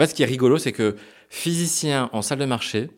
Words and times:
fait, 0.00 0.10
ce 0.10 0.14
qui 0.14 0.22
est 0.22 0.26
rigolo, 0.26 0.58
c'est 0.58 0.72
que 0.72 0.96
physicien 1.28 2.10
en 2.12 2.22
salle 2.22 2.38
de 2.38 2.44
marché, 2.44 2.90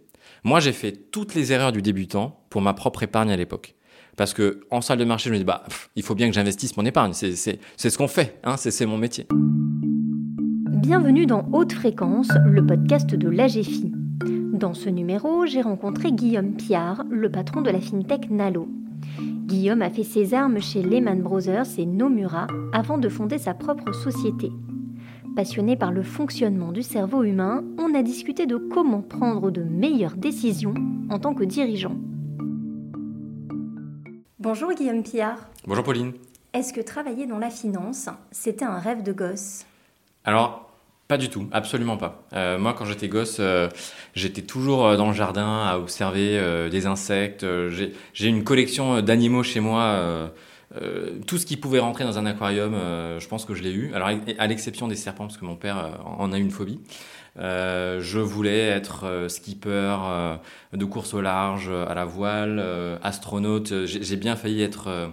moi, 0.44 0.60
j'ai 0.60 0.72
fait 0.72 0.92
toutes 1.10 1.34
les 1.34 1.52
erreurs 1.52 1.72
du 1.72 1.82
débutant 1.82 2.40
pour 2.50 2.62
ma 2.62 2.74
propre 2.74 3.02
épargne 3.02 3.30
à 3.30 3.36
l'époque. 3.36 3.74
Parce 4.16 4.34
que 4.34 4.60
en 4.70 4.80
salle 4.80 4.98
de 4.98 5.04
marché, 5.04 5.28
je 5.28 5.34
me 5.34 5.38
dis, 5.38 5.44
bah, 5.44 5.64
il 5.96 6.02
faut 6.02 6.14
bien 6.14 6.28
que 6.28 6.34
j'investisse 6.34 6.76
mon 6.76 6.84
épargne. 6.84 7.12
C'est 7.12 7.56
ce 7.76 7.98
qu'on 7.98 8.08
fait, 8.08 8.38
hein, 8.44 8.56
c'est 8.56 8.86
mon 8.86 8.98
métier. 8.98 9.26
Bienvenue 10.82 11.26
dans 11.26 11.48
Haute 11.52 11.72
Fréquence, 11.72 12.28
le 12.44 12.66
podcast 12.66 13.14
de 13.14 13.28
l'AGFI. 13.28 13.92
Dans 14.52 14.74
ce 14.74 14.88
numéro, 14.88 15.46
j'ai 15.46 15.62
rencontré 15.62 16.12
Guillaume 16.12 16.54
Piard, 16.54 17.04
le 17.10 17.30
patron 17.30 17.62
de 17.62 17.70
la 17.70 17.80
fintech 17.80 18.30
Nalo. 18.30 18.68
Guillaume 19.46 19.82
a 19.82 19.90
fait 19.90 20.04
ses 20.04 20.34
armes 20.34 20.60
chez 20.60 20.82
Lehman 20.82 21.20
Brothers 21.22 21.78
et 21.78 21.86
Nomura 21.86 22.46
avant 22.72 22.98
de 22.98 23.08
fonder 23.08 23.38
sa 23.38 23.54
propre 23.54 23.92
société. 23.92 24.50
Passionné 25.34 25.76
par 25.76 25.92
le 25.92 26.02
fonctionnement 26.02 26.72
du 26.72 26.82
cerveau 26.82 27.22
humain, 27.22 27.64
on 27.78 27.94
a 27.94 28.02
discuté 28.02 28.44
de 28.44 28.56
comment 28.56 29.00
prendre 29.00 29.50
de 29.50 29.62
meilleures 29.62 30.16
décisions 30.16 30.74
en 31.08 31.18
tant 31.18 31.32
que 31.32 31.42
dirigeant. 31.42 31.96
Bonjour 34.38 34.74
Guillaume 34.74 35.02
Piard. 35.02 35.38
Bonjour 35.66 35.84
Pauline. 35.84 36.12
Est-ce 36.52 36.74
que 36.74 36.82
travailler 36.82 37.26
dans 37.26 37.38
la 37.38 37.48
finance, 37.48 38.10
c'était 38.30 38.66
un 38.66 38.78
rêve 38.78 39.02
de 39.02 39.12
gosse? 39.12 39.64
Alors, 40.24 40.70
pas 41.08 41.16
du 41.16 41.30
tout, 41.30 41.48
absolument 41.50 41.96
pas. 41.96 42.26
Euh, 42.34 42.58
moi, 42.58 42.74
quand 42.74 42.84
j'étais 42.84 43.08
gosse, 43.08 43.38
euh, 43.40 43.70
j'étais 44.14 44.42
toujours 44.42 44.86
euh, 44.86 44.96
dans 44.98 45.08
le 45.08 45.14
jardin 45.14 45.64
à 45.64 45.78
observer 45.78 46.68
des 46.70 46.84
insectes. 46.84 47.46
J'ai 47.70 48.28
une 48.28 48.44
collection 48.44 49.00
d'animaux 49.00 49.42
chez 49.42 49.60
moi. 49.60 50.30
Tout 51.26 51.36
ce 51.38 51.44
qui 51.44 51.56
pouvait 51.56 51.80
rentrer 51.80 52.04
dans 52.04 52.18
un 52.18 52.26
aquarium, 52.26 52.74
je 53.18 53.28
pense 53.28 53.44
que 53.44 53.54
je 53.54 53.62
l'ai 53.62 53.72
eu. 53.72 53.92
Alors, 53.94 54.08
à 54.38 54.46
l'exception 54.46 54.88
des 54.88 54.96
serpents, 54.96 55.26
parce 55.26 55.36
que 55.36 55.44
mon 55.44 55.56
père 55.56 56.00
en 56.04 56.32
a 56.32 56.38
une 56.38 56.50
phobie. 56.50 56.80
je 57.36 58.18
voulais 58.18 58.68
être 58.68 59.26
skipper 59.28 59.96
de 60.72 60.84
course 60.84 61.12
au 61.12 61.20
large, 61.20 61.68
à 61.68 61.94
la 61.94 62.06
voile, 62.06 62.64
astronaute. 63.02 63.84
J'ai 63.84 64.16
bien 64.16 64.34
failli 64.34 64.62
être 64.62 65.12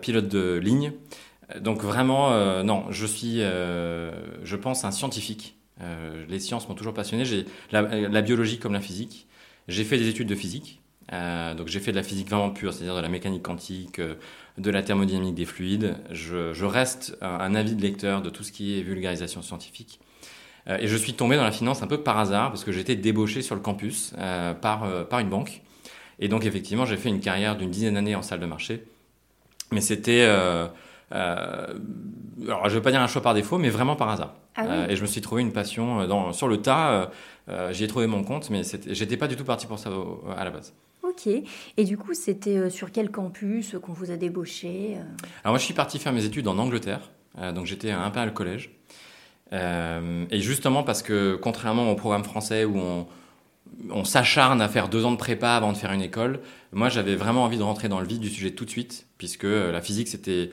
pilote 0.00 0.28
de 0.28 0.54
ligne. 0.62 0.92
Donc 1.60 1.82
vraiment, 1.82 2.32
euh, 2.32 2.62
non, 2.62 2.84
je 2.90 3.06
suis, 3.06 3.40
euh, 3.40 4.12
je 4.44 4.56
pense, 4.56 4.84
un 4.84 4.90
scientifique. 4.90 5.56
Euh, 5.80 6.24
les 6.28 6.38
sciences 6.38 6.68
m'ont 6.68 6.74
toujours 6.74 6.94
passionné. 6.94 7.24
J'ai 7.24 7.46
la, 7.70 8.22
biologie 8.22 8.58
comme 8.58 8.72
la 8.72 8.80
physique. 8.80 9.26
J'ai 9.68 9.84
fait 9.84 9.98
des 9.98 10.08
études 10.08 10.28
de 10.28 10.34
physique. 10.34 10.80
donc 11.56 11.68
j'ai 11.68 11.80
fait 11.80 11.92
de 11.92 11.96
la 11.96 12.02
physique 12.02 12.28
vraiment 12.28 12.50
pure, 12.50 12.72
c'est-à-dire 12.72 12.96
de 12.96 13.00
la 13.00 13.08
mécanique 13.08 13.42
quantique, 13.42 14.00
de 14.58 14.70
la 14.70 14.82
thermodynamique 14.82 15.34
des 15.34 15.44
fluides. 15.44 15.96
Je, 16.10 16.64
reste 16.64 17.16
un, 17.20 17.28
un, 17.28 17.54
avide 17.54 17.80
lecteur 17.80 18.22
de 18.22 18.30
tout 18.30 18.42
ce 18.42 18.52
qui 18.52 18.78
est 18.78 18.82
vulgarisation 18.82 19.42
scientifique. 19.42 20.00
et 20.66 20.86
je 20.86 20.96
suis 20.96 21.14
tombé 21.14 21.36
dans 21.36 21.44
la 21.44 21.52
finance 21.52 21.82
un 21.82 21.86
peu 21.86 21.98
par 21.98 22.18
hasard 22.18 22.50
parce 22.50 22.64
que 22.64 22.72
j'étais 22.72 22.96
débauché 22.96 23.42
sur 23.42 23.54
le 23.54 23.60
campus 23.60 24.14
par, 24.60 25.06
par 25.08 25.18
une 25.18 25.28
banque. 25.28 25.62
Et 26.20 26.28
donc 26.28 26.44
effectivement, 26.44 26.86
j'ai 26.86 26.96
fait 26.96 27.08
une 27.08 27.20
carrière 27.20 27.56
d'une 27.56 27.70
dizaine 27.70 27.94
d'années 27.94 28.14
en 28.14 28.22
salle 28.22 28.40
de 28.40 28.46
marché. 28.46 28.84
Mais 29.72 29.80
c'était 29.80 30.26
euh, 31.12 31.66
alors, 32.46 32.68
je 32.68 32.74
veux 32.74 32.82
pas 32.82 32.90
dire 32.90 33.00
un 33.00 33.06
choix 33.06 33.22
par 33.22 33.34
défaut, 33.34 33.58
mais 33.58 33.70
vraiment 33.70 33.96
par 33.96 34.08
hasard. 34.08 34.34
Ah 34.56 34.64
euh, 34.66 34.88
et 34.88 34.96
je 34.96 35.02
me 35.02 35.06
suis 35.06 35.20
trouvé 35.20 35.42
une 35.42 35.52
passion 35.52 36.00
euh, 36.00 36.06
dans, 36.06 36.32
sur 36.32 36.48
le 36.48 36.60
tas. 36.60 37.10
J'y 37.70 37.84
ai 37.84 37.88
trouvé 37.88 38.06
mon 38.06 38.24
compte, 38.24 38.50
mais 38.50 38.62
j'étais 38.88 39.16
pas 39.16 39.28
du 39.28 39.36
tout 39.36 39.44
parti 39.44 39.66
pour 39.66 39.78
ça 39.78 39.90
à 40.36 40.44
la 40.44 40.50
base. 40.50 40.74
Et 41.76 41.84
du 41.84 41.96
coup, 41.96 42.14
c'était 42.14 42.70
sur 42.70 42.90
quel 42.92 43.10
campus 43.10 43.76
qu'on 43.82 43.92
vous 43.92 44.10
a 44.10 44.16
débauché 44.16 44.96
Alors 45.42 45.52
moi, 45.52 45.58
je 45.58 45.64
suis 45.64 45.74
parti 45.74 45.98
faire 45.98 46.12
mes 46.12 46.24
études 46.24 46.48
en 46.48 46.58
Angleterre. 46.58 47.10
donc 47.54 47.66
j'étais 47.66 47.90
à 47.90 48.00
Imperial 48.00 48.32
College. 48.32 48.70
et 49.52 50.40
justement 50.40 50.82
parce 50.82 51.02
que 51.02 51.36
contrairement 51.36 51.90
au 51.90 51.94
programme 51.94 52.24
français 52.24 52.64
où 52.64 52.76
on, 52.78 53.06
on 53.90 54.04
s'acharne 54.04 54.60
à 54.60 54.68
faire 54.68 54.88
deux 54.88 55.04
ans 55.04 55.12
de 55.12 55.16
prépa 55.16 55.50
avant 55.50 55.72
de 55.72 55.76
faire 55.76 55.92
une 55.92 56.02
école, 56.02 56.40
moi 56.72 56.88
j'avais 56.88 57.16
vraiment 57.16 57.44
envie 57.44 57.58
de 57.58 57.62
rentrer 57.62 57.88
dans 57.88 58.00
le 58.00 58.06
vif 58.06 58.20
du 58.20 58.28
sujet 58.28 58.50
tout 58.50 58.64
de 58.64 58.70
suite, 58.70 59.06
puisque 59.18 59.44
la 59.44 59.80
physique 59.80 60.08
c'était 60.08 60.50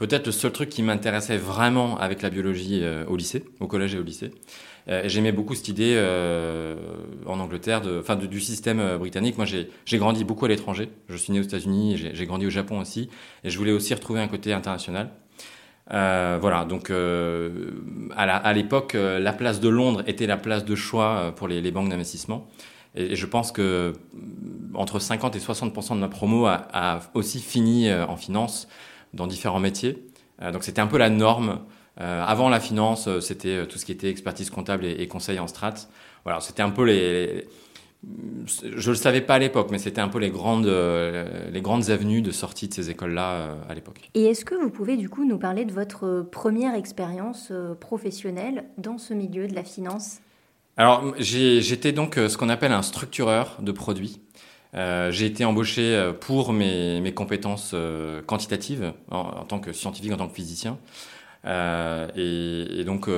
peut-être 0.00 0.26
le 0.26 0.32
seul 0.32 0.50
truc 0.50 0.70
qui 0.70 0.82
m'intéressait 0.82 1.36
vraiment 1.36 1.98
avec 1.98 2.22
la 2.22 2.30
biologie 2.30 2.80
euh, 2.82 3.04
au 3.06 3.16
lycée, 3.16 3.44
au 3.60 3.66
collège 3.66 3.94
et 3.94 3.98
au 3.98 4.02
lycée. 4.02 4.32
Euh, 4.88 5.02
j'aimais 5.06 5.32
beaucoup 5.32 5.54
cette 5.54 5.68
idée 5.68 5.94
euh, 5.96 6.76
en 7.26 7.38
Angleterre, 7.40 7.82
enfin 7.98 8.16
du 8.16 8.40
système 8.40 8.96
britannique. 8.98 9.36
Moi, 9.36 9.46
j'ai 9.46 9.98
grandi 9.98 10.24
beaucoup 10.24 10.44
à 10.44 10.48
l'étranger. 10.48 10.90
Je 11.08 11.16
suis 11.16 11.32
né 11.32 11.40
aux 11.40 11.44
États-Unis, 11.44 12.10
j'ai 12.12 12.26
grandi 12.26 12.46
au 12.46 12.50
Japon 12.50 12.80
aussi, 12.80 13.08
et 13.44 13.50
je 13.50 13.58
voulais 13.58 13.72
aussi 13.72 13.94
retrouver 13.94 14.20
un 14.20 14.28
côté 14.28 14.52
international. 14.52 15.10
voilà, 15.88 16.64
donc 16.64 16.90
à 16.90 18.52
l'époque, 18.52 18.94
la, 18.94 19.32
place 19.32 19.60
de 19.60 19.68
Londres 19.68 20.02
était 20.06 20.26
la 20.26 20.36
place 20.36 20.64
de 20.64 20.74
choix 20.74 21.32
pour 21.36 21.48
les, 21.48 21.70
banques 21.70 21.88
d'investissement. 21.88 22.48
Et, 22.94 23.14
je 23.14 23.26
pense 23.26 23.52
que 23.52 23.92
entre 24.74 24.98
50 24.98 25.36
et 25.36 25.38
60% 25.38 25.94
de 25.94 26.00
ma 26.00 26.08
promo 26.08 26.46
a, 26.46 27.00
aussi 27.14 27.40
fini 27.40 27.92
en 27.92 28.16
finance 28.16 28.68
dans 29.14 29.26
différents 29.26 29.60
métiers. 29.60 30.04
Euh, 30.42 30.52
donc 30.52 30.64
c'était 30.64 30.80
un 30.80 30.86
peu 30.86 30.98
la 30.98 31.10
norme. 31.10 31.60
Euh, 32.00 32.22
avant 32.24 32.48
la 32.48 32.60
finance, 32.60 33.08
euh, 33.08 33.20
c'était 33.20 33.66
tout 33.66 33.78
ce 33.78 33.84
qui 33.84 33.92
était 33.92 34.08
expertise 34.08 34.50
comptable 34.50 34.84
et, 34.84 35.06
conseil 35.08 35.38
en 35.38 35.46
strat. 35.46 35.74
Voilà, 36.24 36.40
c'était 36.40 36.62
un 36.62 36.70
peu 36.70 36.84
les, 36.84 37.46
je 38.54 38.90
le 38.90 38.96
savais 38.96 39.20
pas 39.20 39.34
à 39.34 39.38
l'époque, 39.38 39.68
mais 39.70 39.78
c'était 39.78 40.00
un 40.00 40.08
peu 40.08 40.18
les 40.18 40.30
grandes, 40.30 40.70
les 41.52 41.60
grandes 41.60 41.90
avenues 41.90 42.22
de 42.22 42.30
sortie 42.30 42.68
de 42.68 42.74
ces 42.74 42.90
écoles-là 42.90 43.56
à 43.68 43.74
l'époque. 43.74 44.10
Et 44.14 44.24
est-ce 44.26 44.44
que 44.44 44.54
vous 44.54 44.70
pouvez 44.70 44.96
du 44.96 45.08
coup 45.08 45.24
nous 45.24 45.38
parler 45.38 45.64
de 45.64 45.72
votre 45.72 46.26
première 46.30 46.74
expérience 46.74 47.52
professionnelle 47.80 48.64
dans 48.76 48.98
ce 48.98 49.14
milieu 49.14 49.48
de 49.48 49.54
la 49.54 49.64
finance? 49.64 50.18
Alors 50.76 51.14
j'étais 51.18 51.92
donc 51.92 52.14
ce 52.16 52.36
qu'on 52.36 52.50
appelle 52.50 52.72
un 52.72 52.82
structureur 52.82 53.58
de 53.60 53.72
produits. 53.72 54.20
Euh, 54.74 55.10
j'ai 55.10 55.26
été 55.26 55.44
embauché 55.44 55.82
euh, 55.96 56.12
pour 56.12 56.52
mes, 56.52 57.00
mes 57.00 57.12
compétences 57.12 57.72
euh, 57.74 58.22
quantitatives 58.22 58.92
en, 59.10 59.44
tant 59.44 59.58
que 59.58 59.72
scientifique, 59.72 60.12
en 60.12 60.16
tant 60.16 60.28
que 60.28 60.34
physicien. 60.34 60.78
Euh, 61.46 62.08
et, 62.16 62.84
donc, 62.84 63.08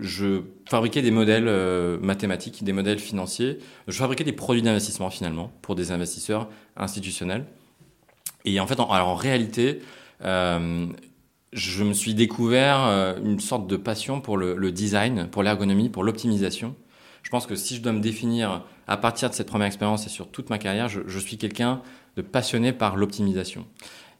je 0.00 0.42
fabriquais 0.68 1.02
des 1.02 1.10
modèles 1.10 1.50
mathématiques, 2.00 2.64
des 2.64 2.72
modèles 2.72 2.98
financiers. 2.98 3.58
Je 3.88 3.96
fabriquais 3.96 4.24
des 4.24 4.32
produits 4.32 4.62
d'investissement 4.62 5.10
finalement 5.10 5.52
pour 5.62 5.74
des 5.74 5.92
investisseurs 5.92 6.48
institutionnels. 6.76 7.44
Et 8.44 8.58
en 8.60 8.66
fait, 8.66 8.80
en, 8.80 8.90
alors 8.90 9.08
en 9.08 9.14
réalité, 9.14 9.80
je 10.22 11.84
me 11.84 11.92
suis 11.92 12.14
découvert 12.14 13.16
une 13.22 13.40
sorte 13.40 13.66
de 13.66 13.76
passion 13.76 14.20
pour 14.20 14.36
le 14.36 14.72
design, 14.72 15.28
pour 15.30 15.42
l'ergonomie, 15.42 15.88
pour 15.88 16.04
l'optimisation. 16.04 16.74
Je 17.22 17.30
pense 17.30 17.46
que 17.46 17.54
si 17.54 17.76
je 17.76 17.82
dois 17.82 17.92
me 17.92 18.00
définir 18.00 18.64
à 18.86 18.96
partir 18.96 19.30
de 19.30 19.34
cette 19.34 19.48
première 19.48 19.66
expérience 19.66 20.06
et 20.06 20.08
sur 20.08 20.28
toute 20.28 20.50
ma 20.50 20.58
carrière, 20.58 20.88
je, 20.88 21.18
suis 21.18 21.38
quelqu'un 21.38 21.82
de 22.16 22.22
passionné 22.22 22.72
par 22.72 22.96
l'optimisation. 22.96 23.66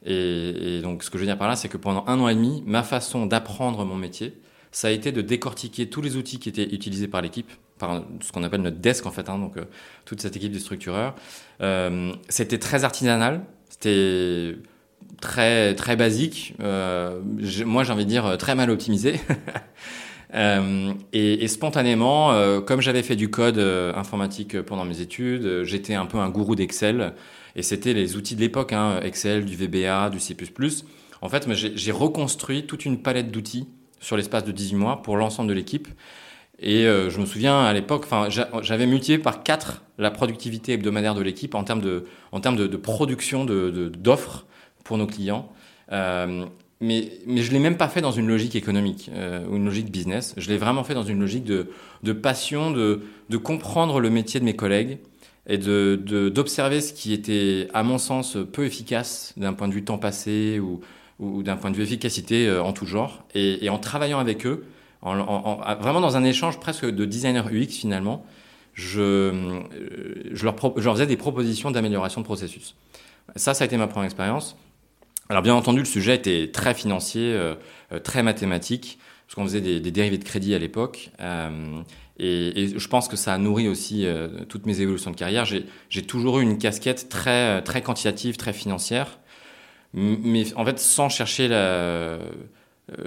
Et, 0.04 0.80
donc, 0.82 1.02
ce 1.02 1.10
que 1.10 1.18
je 1.18 1.22
veux 1.22 1.26
dire 1.26 1.38
par 1.38 1.48
là, 1.48 1.56
c'est 1.56 1.68
que 1.68 1.76
pendant 1.76 2.04
un 2.06 2.18
an 2.20 2.28
et 2.28 2.34
demi, 2.34 2.62
ma 2.66 2.82
façon 2.82 3.26
d'apprendre 3.26 3.84
mon 3.84 3.96
métier, 3.96 4.40
ça 4.72 4.88
a 4.88 4.90
été 4.90 5.12
de 5.12 5.20
décortiquer 5.20 5.88
tous 5.88 6.00
les 6.00 6.16
outils 6.16 6.38
qui 6.38 6.48
étaient 6.48 6.74
utilisés 6.74 7.08
par 7.08 7.22
l'équipe, 7.22 7.50
par 7.78 8.02
ce 8.20 8.32
qu'on 8.32 8.42
appelle 8.42 8.62
notre 8.62 8.78
desk 8.78 9.06
en 9.06 9.10
fait, 9.10 9.28
hein, 9.28 9.38
donc 9.38 9.56
euh, 9.56 9.64
toute 10.04 10.20
cette 10.20 10.36
équipe 10.36 10.52
de 10.52 10.58
structureurs. 10.58 11.14
Euh, 11.60 12.12
c'était 12.28 12.58
très 12.58 12.84
artisanal, 12.84 13.42
c'était 13.68 14.56
très 15.20 15.74
très 15.74 15.96
basique. 15.96 16.54
Euh, 16.60 17.20
moi, 17.64 17.84
j'ai 17.84 17.92
envie 17.92 18.04
de 18.04 18.10
dire 18.10 18.36
très 18.38 18.54
mal 18.54 18.70
optimisé. 18.70 19.20
Euh, 20.34 20.92
et, 21.12 21.44
et, 21.44 21.48
spontanément, 21.48 22.32
euh, 22.32 22.60
comme 22.60 22.80
j'avais 22.80 23.02
fait 23.02 23.16
du 23.16 23.30
code 23.30 23.58
euh, 23.58 23.92
informatique 23.94 24.60
pendant 24.62 24.84
mes 24.84 25.00
études, 25.00 25.64
j'étais 25.64 25.94
un 25.94 26.06
peu 26.06 26.18
un 26.18 26.28
gourou 26.28 26.54
d'Excel. 26.54 27.14
Et 27.56 27.62
c'était 27.62 27.94
les 27.94 28.16
outils 28.16 28.36
de 28.36 28.40
l'époque, 28.40 28.72
hein, 28.72 29.00
Excel, 29.02 29.44
du 29.44 29.56
VBA, 29.56 30.10
du 30.10 30.20
C++. 30.20 30.36
En 31.22 31.28
fait, 31.28 31.46
j'ai 31.52 31.92
reconstruit 31.92 32.66
toute 32.66 32.84
une 32.84 33.02
palette 33.02 33.30
d'outils 33.30 33.68
sur 33.98 34.16
l'espace 34.16 34.44
de 34.44 34.52
18 34.52 34.76
mois 34.76 35.02
pour 35.02 35.16
l'ensemble 35.16 35.48
de 35.48 35.54
l'équipe. 35.54 35.88
Et 36.60 36.84
je 36.84 37.20
me 37.20 37.26
souviens 37.26 37.60
à 37.60 37.72
l'époque, 37.72 38.06
j'avais 38.62 38.86
multiplié 38.86 39.18
par 39.18 39.42
4 39.42 39.82
la 39.98 40.10
productivité 40.10 40.74
hebdomadaire 40.74 41.14
de 41.14 41.22
l'équipe 41.22 41.54
en 41.54 41.64
termes 41.64 41.80
de, 41.80 42.04
en 42.32 42.40
termes 42.40 42.56
de, 42.56 42.66
de 42.66 42.76
production 42.76 43.44
d'offres 43.44 44.38
de, 44.38 44.82
pour 44.84 44.96
nos 44.96 45.06
clients. 45.06 45.50
Mais, 46.80 47.12
mais 47.26 47.42
je 47.42 47.52
l'ai 47.52 47.58
même 47.58 47.76
pas 47.76 47.88
fait 47.88 48.00
dans 48.00 48.12
une 48.12 48.26
logique 48.26 48.56
économique 48.56 49.10
euh, 49.14 49.46
ou 49.46 49.56
une 49.56 49.66
logique 49.66 49.90
business. 49.90 50.34
Je 50.36 50.48
l'ai 50.48 50.56
vraiment 50.56 50.82
fait 50.84 50.94
dans 50.94 51.02
une 51.02 51.20
logique 51.20 51.44
de, 51.44 51.68
de 52.02 52.12
passion, 52.12 52.70
de, 52.70 53.02
de 53.28 53.36
comprendre 53.36 54.00
le 54.00 54.10
métier 54.10 54.40
de 54.40 54.44
mes 54.44 54.56
collègues 54.56 54.98
et 55.46 55.58
de 55.58 55.96
d'observer 56.28 56.80
ce 56.80 56.92
qui 56.92 57.12
était, 57.12 57.68
à 57.74 57.82
mon 57.82 57.98
sens, 57.98 58.36
peu 58.52 58.64
efficace 58.64 59.34
d'un 59.36 59.52
point 59.52 59.68
de 59.68 59.74
vue 59.74 59.84
temps 59.84 59.98
passé 59.98 60.58
ou, 60.60 60.80
ou 61.18 61.42
d'un 61.42 61.56
point 61.56 61.70
de 61.70 61.76
vue 61.76 61.82
efficacité 61.82 62.46
euh, 62.48 62.62
en 62.62 62.72
tout 62.72 62.86
genre. 62.86 63.24
Et, 63.34 63.64
et 63.64 63.68
en 63.68 63.78
travaillant 63.78 64.18
avec 64.18 64.46
eux, 64.46 64.64
en, 65.02 65.18
en, 65.18 65.74
vraiment 65.80 66.00
dans 66.00 66.16
un 66.16 66.24
échange 66.24 66.60
presque 66.60 66.86
de 66.86 67.04
designer 67.04 67.46
UX 67.52 67.68
finalement, 67.68 68.24
je, 68.74 69.00
euh, 69.00 69.60
je, 70.32 70.44
leur, 70.44 70.56
je 70.76 70.84
leur 70.84 70.94
faisais 70.94 71.06
des 71.06 71.16
propositions 71.16 71.70
d'amélioration 71.70 72.20
de 72.20 72.26
processus. 72.26 72.74
Ça, 73.36 73.54
ça 73.54 73.64
a 73.64 73.66
été 73.66 73.76
ma 73.76 73.86
première 73.86 74.06
expérience. 74.06 74.56
Alors 75.30 75.42
bien 75.42 75.54
entendu, 75.54 75.78
le 75.78 75.84
sujet 75.84 76.16
était 76.16 76.50
très 76.52 76.74
financier, 76.74 77.32
euh, 77.32 77.54
euh, 77.92 78.00
très 78.00 78.22
mathématique. 78.24 78.98
parce 79.26 79.36
qu'on 79.36 79.44
faisait 79.44 79.60
des, 79.60 79.90
dérivés 79.92 80.18
de 80.18 80.24
crédit 80.24 80.54
à 80.54 80.58
l'époque. 80.58 81.10
Et, 82.18 82.62
et, 82.64 82.78
je 82.78 82.88
pense 82.88 83.08
que 83.08 83.16
ça 83.16 83.32
a 83.32 83.38
nourri 83.38 83.68
aussi 83.68 84.06
toutes 84.48 84.66
mes 84.66 84.80
évolutions 84.80 85.12
de 85.12 85.16
carrière. 85.16 85.46
J'ai 85.46 86.02
toujours 86.02 86.40
eu 86.40 86.42
une 86.42 86.58
casquette 86.58 87.08
très, 87.08 87.62
très 87.62 87.80
quantitative, 87.80 88.36
très 88.36 88.52
financière, 88.52 89.20
mais 89.94 90.52
en 90.54 90.64
fait 90.64 90.78
sans 90.78 91.08
chercher 91.08 91.48
la 91.48 92.18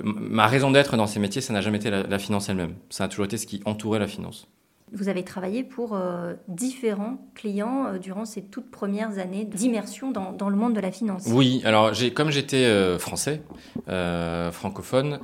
ma 0.04 0.48
raison 0.48 0.72
d'être 0.72 0.96
dans 0.98 1.08
ces 1.08 1.20
métiers, 1.20 1.42
ça 1.42 1.54
n'a 1.54 1.62
jamais 1.62 1.78
été 1.78 1.90
la, 1.90 2.20
finance 2.20 2.50
elle-même. 2.50 2.75
Ça 2.90 3.06
a 3.06 3.08
toujours 3.08 3.25
été 3.25 3.38
ce 3.38 3.46
qui 3.46 3.62
entourait 3.66 4.00
la 4.00 4.08
finance. 4.08 4.48
Vous 4.94 5.10
avez 5.10 5.24
travaillé 5.24 5.63
pour 5.63 5.95
euh, 5.95 6.36
différents 6.48 7.18
clients 7.34 7.88
euh, 7.88 7.98
durant 7.98 8.25
ces 8.25 8.44
toutes 8.44 8.69
premières 8.69 9.18
années 9.18 9.44
d'immersion 9.44 10.12
dans, 10.12 10.50
le 10.50 10.56
monde 10.56 10.75
de 10.75 10.80
la 10.80 10.92
finance. 10.92 11.24
Oui, 11.28 11.63
alors 11.66 11.94
comme 12.13 12.30
j'étais 12.30 12.66
euh, 12.66 13.00
français, 13.00 13.42
francophone, 14.51 15.19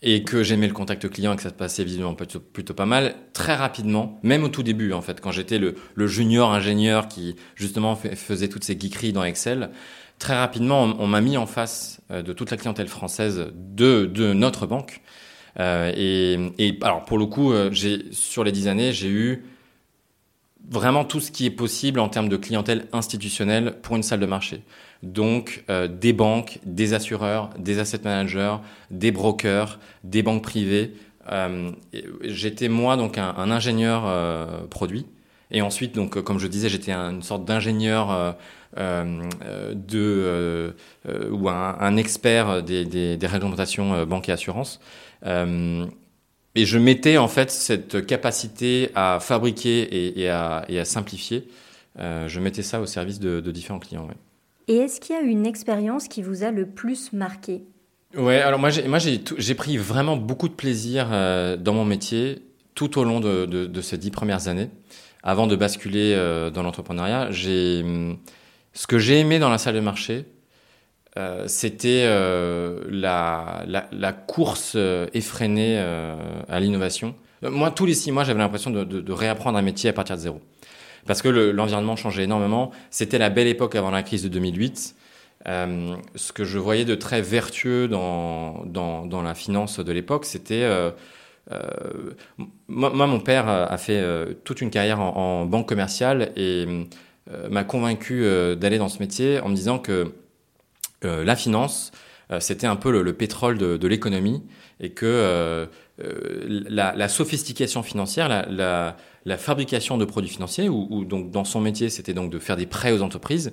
et 0.00 0.24
que 0.24 0.42
j'aimais 0.42 0.66
le 0.66 0.72
contact 0.72 1.08
client 1.10 1.34
et 1.34 1.36
que 1.36 1.42
ça 1.42 1.50
se 1.50 1.54
passait 1.54 1.84
visiblement 1.84 2.14
plutôt, 2.14 2.74
pas 2.74 2.86
mal, 2.86 3.14
très 3.34 3.54
rapidement, 3.54 4.18
même 4.22 4.44
au 4.44 4.48
tout 4.48 4.62
début 4.62 4.92
en 4.94 5.02
fait, 5.02 5.20
quand 5.20 5.30
j'étais 5.30 5.58
le, 5.58 5.76
junior 6.06 6.50
ingénieur 6.52 7.06
qui 7.06 7.36
justement 7.54 7.94
faisait 7.94 8.48
toutes 8.48 8.64
ces 8.64 8.78
geekeries 8.78 9.12
dans 9.12 9.22
Excel, 9.22 9.70
très 10.18 10.36
rapidement 10.36 10.82
on, 10.98 11.06
m'a 11.06 11.20
mis 11.20 11.36
en 11.36 11.46
face 11.46 12.00
de 12.10 12.32
toute 12.32 12.50
la 12.50 12.56
clientèle 12.56 12.88
française 12.88 13.52
de, 13.54 14.32
notre 14.32 14.66
banque 14.66 15.02
et, 15.58 16.38
et, 16.58 16.78
alors 16.82 17.04
pour 17.04 17.18
le 17.18 17.26
coup, 17.26 17.52
euh, 17.52 17.70
j'ai 17.72 18.04
sur 18.12 18.44
les 18.44 18.52
dix 18.52 18.68
années, 18.68 18.92
j'ai 18.92 19.08
eu 19.08 19.44
vraiment 20.70 21.04
tout 21.04 21.20
ce 21.20 21.30
qui 21.30 21.46
est 21.46 21.50
possible 21.50 22.00
en 22.00 22.08
termes 22.08 22.28
de 22.28 22.36
clientèle 22.36 22.86
institutionnelle 22.92 23.74
pour 23.82 23.96
une 23.96 24.02
salle 24.02 24.20
de 24.20 24.26
marché. 24.26 24.62
Donc 25.02 25.64
euh, 25.68 25.88
des 25.88 26.12
banques, 26.12 26.60
des 26.64 26.94
assureurs, 26.94 27.50
des 27.58 27.78
asset 27.78 28.00
managers, 28.04 28.56
des 28.90 29.10
brokers, 29.10 29.78
des 30.04 30.22
banques 30.22 30.42
privées. 30.42 30.94
Euh, 31.30 31.70
j'étais 32.22 32.68
moi 32.68 32.96
donc 32.96 33.18
un, 33.18 33.50
ingénieur 33.50 34.04
euh, 34.06 34.66
produit. 34.68 35.06
Et 35.50 35.60
ensuite, 35.60 35.94
donc, 35.94 36.18
comme 36.22 36.38
je 36.38 36.46
disais, 36.46 36.70
j'étais 36.70 36.92
une 36.92 37.22
sorte 37.22 37.44
d'ingénieur 37.44 38.34
euh, 38.78 39.30
de 39.74 40.74
ou 41.30 41.48
un, 41.50 41.96
expert 41.98 42.62
des, 42.62 42.86
des, 42.86 43.26
réglementations 43.26 44.06
banque 44.06 44.30
et 44.30 44.32
assurance. 44.32 44.80
Euh, 45.24 45.86
et 46.54 46.66
je 46.66 46.78
mettais 46.78 47.16
en 47.16 47.28
fait 47.28 47.50
cette 47.50 48.04
capacité 48.06 48.90
à 48.94 49.18
fabriquer 49.20 50.20
et, 50.20 50.28
à, 50.28 50.64
et 50.68 50.78
à, 50.78 50.84
simplifier, 50.84 51.48
euh, 51.98 52.28
je 52.28 52.40
mettais 52.40 52.62
ça 52.62 52.80
au 52.80 52.86
service 52.86 53.20
de, 53.20 53.40
de 53.40 53.50
différents 53.50 53.78
clients. 53.78 54.06
Ouais. 54.06 54.16
Et 54.68 54.76
est-ce 54.76 55.00
qu'il 55.00 55.16
y 55.16 55.18
a 55.18 55.22
une 55.22 55.46
expérience 55.46 56.08
qui 56.08 56.22
vous 56.22 56.44
a 56.44 56.50
le 56.50 56.66
plus 56.66 57.12
marqué? 57.12 57.62
Ouais, 58.16 58.40
alors 58.40 58.58
moi 58.58 58.68
j'ai, 58.68 58.86
moi 58.86 58.98
j'ai, 58.98 59.54
pris 59.54 59.78
vraiment 59.78 60.16
beaucoup 60.16 60.48
de 60.48 60.52
plaisir 60.52 61.08
euh, 61.10 61.56
dans 61.56 61.72
mon 61.72 61.86
métier 61.86 62.42
tout 62.74 62.98
au 62.98 63.04
long 63.04 63.20
de, 63.20 63.46
de, 63.46 63.66
de, 63.66 63.80
ces 63.80 63.96
dix 63.96 64.10
premières 64.10 64.48
années. 64.48 64.68
Avant 65.22 65.46
de 65.46 65.56
basculer 65.56 66.12
euh, 66.14 66.50
dans 66.50 66.62
l'entrepreneuriat, 66.62 67.30
j'ai, 67.30 67.80
hum, 67.82 68.18
ce 68.74 68.86
que 68.86 68.98
j'ai 68.98 69.18
aimé 69.18 69.38
dans 69.38 69.48
la 69.48 69.58
salle 69.58 69.76
de 69.76 69.80
marché, 69.80 70.26
euh, 71.18 71.44
c'était 71.46 72.04
euh, 72.06 72.80
la, 72.88 73.64
la, 73.66 73.86
la, 73.92 74.12
course 74.12 74.72
euh, 74.76 75.06
effrénée 75.12 75.76
euh, 75.78 76.16
à 76.48 76.58
l'innovation. 76.58 77.14
Moi, 77.42 77.70
tous 77.70 77.84
les 77.84 77.94
six 77.94 78.12
mois, 78.12 78.24
j'avais 78.24 78.38
l'impression 78.38 78.70
de, 78.70 78.82
de, 78.84 79.00
de, 79.00 79.12
réapprendre 79.12 79.58
un 79.58 79.62
métier 79.62 79.90
à 79.90 79.92
partir 79.92 80.16
de 80.16 80.22
zéro. 80.22 80.40
Parce 81.06 81.20
que 81.20 81.28
l'environnement 81.28 81.96
changeait 81.96 82.22
énormément. 82.22 82.70
C'était 82.90 83.18
la 83.18 83.28
belle 83.28 83.48
époque 83.48 83.74
avant 83.74 83.90
la 83.90 84.02
crise 84.02 84.22
de 84.22 84.28
2008. 84.28 84.94
Euh, 85.48 85.96
ce 86.14 86.32
que 86.32 86.44
je 86.44 86.58
voyais 86.58 86.84
de 86.84 86.94
très 86.94 87.20
vertueux 87.20 87.88
dans, 87.88 88.64
dans, 88.64 89.04
dans 89.04 89.22
la 89.22 89.34
finance 89.34 89.80
de 89.80 89.92
l'époque, 89.92 90.24
c'était... 90.24 90.62
Euh, 90.62 90.92
moi, 92.68 92.90
moi, 92.90 93.08
mon 93.08 93.18
père 93.18 93.48
a 93.48 93.76
fait 93.76 94.02
toute 94.44 94.60
une 94.60 94.70
carrière 94.70 95.00
en, 95.00 95.42
en 95.42 95.44
banque 95.44 95.68
commerciale 95.68 96.30
et 96.36 96.86
m'a 97.50 97.64
convaincu 97.64 98.24
d'aller 98.56 98.78
dans 98.78 98.88
ce 98.88 99.00
métier 99.00 99.40
en 99.40 99.48
me 99.48 99.56
disant 99.56 99.80
que 99.80 100.12
euh, 100.21 100.21
la 101.04 101.36
finance, 101.36 101.92
euh, 102.32 102.40
c'était 102.40 102.66
un 102.66 102.76
peu 102.76 103.02
le, 103.02 103.12
pétrole 103.12 103.58
de, 103.58 103.86
l'économie 103.86 104.42
et 104.80 104.90
que 104.90 105.06
euh, 105.06 105.66
la, 105.98 107.08
sophistication 107.08 107.82
financière, 107.82 108.28
la, 108.48 109.36
fabrication 109.36 109.98
de 109.98 110.04
produits 110.04 110.30
financiers, 110.30 110.68
ou, 110.68 111.04
donc 111.04 111.30
dans 111.30 111.44
son 111.44 111.60
métier, 111.60 111.88
c'était 111.90 112.14
donc 112.14 112.30
de 112.30 112.38
faire 112.38 112.56
des 112.56 112.66
prêts 112.66 112.92
aux 112.92 113.02
entreprises. 113.02 113.52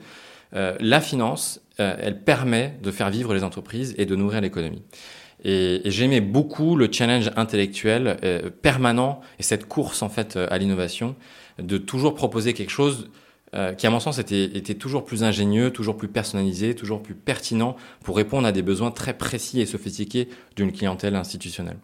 la 0.53 1.01
finance, 1.01 1.61
elle 1.77 2.23
permet 2.23 2.77
de 2.81 2.91
faire 2.91 3.09
vivre 3.09 3.33
les 3.33 3.43
entreprises 3.43 3.93
et 3.97 4.05
de 4.05 4.15
nourrir 4.15 4.41
l'économie. 4.41 4.83
Et, 5.43 5.87
et 5.87 5.91
j'aimais 5.91 6.21
beaucoup 6.21 6.75
le 6.75 6.89
challenge 6.91 7.31
intellectuel 7.35 8.17
permanent 8.61 9.21
et 9.39 9.43
cette 9.43 9.67
course 9.67 10.01
en 10.01 10.09
fait 10.09 10.37
à 10.37 10.57
l'innovation, 10.57 11.15
de 11.59 11.77
toujours 11.77 12.15
proposer 12.15 12.53
quelque 12.53 12.71
chose 12.71 13.09
euh, 13.55 13.73
qui 13.73 13.87
à 13.87 13.89
mon 13.89 13.99
sens 13.99 14.19
était, 14.19 14.75
toujours 14.75 15.05
plus 15.05 15.23
ingénieux, 15.23 15.71
toujours 15.71 15.97
plus 15.97 16.07
personnalisé, 16.07 16.75
toujours 16.75 17.01
plus 17.01 17.15
pertinent 17.15 17.75
pour 18.03 18.15
répondre 18.15 18.47
à 18.47 18.51
des 18.51 18.61
besoins 18.61 18.91
très 18.91 19.17
précis 19.17 19.59
et 19.59 19.65
sophistiqués 19.65 20.29
d'une 20.55 20.71
clientèle 20.71 21.15
institutionnelle. 21.15 21.77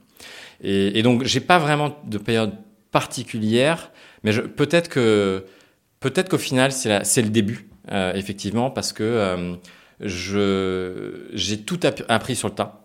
Et, 0.62 1.00
et 1.00 1.02
donc 1.02 1.24
j'ai 1.24 1.40
pas 1.40 1.58
vraiment 1.58 1.98
de 2.06 2.20
période 2.20 2.54
particulière, 2.92 3.92
mais 4.24 4.32
peut-être 4.32 4.90
que 4.90 5.46
peut-être 6.02 6.30
qu'au 6.30 6.38
final 6.38 6.72
c'est 6.72 7.22
le 7.24 7.30
début 7.30 7.68
euh, 7.92 8.14
effectivement 8.14 8.70
parce 8.70 8.94
que 8.94 9.04
euh, 9.04 9.56
je 10.02 11.30
j'ai 11.34 11.62
tout 11.62 11.80
appris 12.08 12.36
sur 12.36 12.48
le 12.50 12.54
tas. 12.54 12.82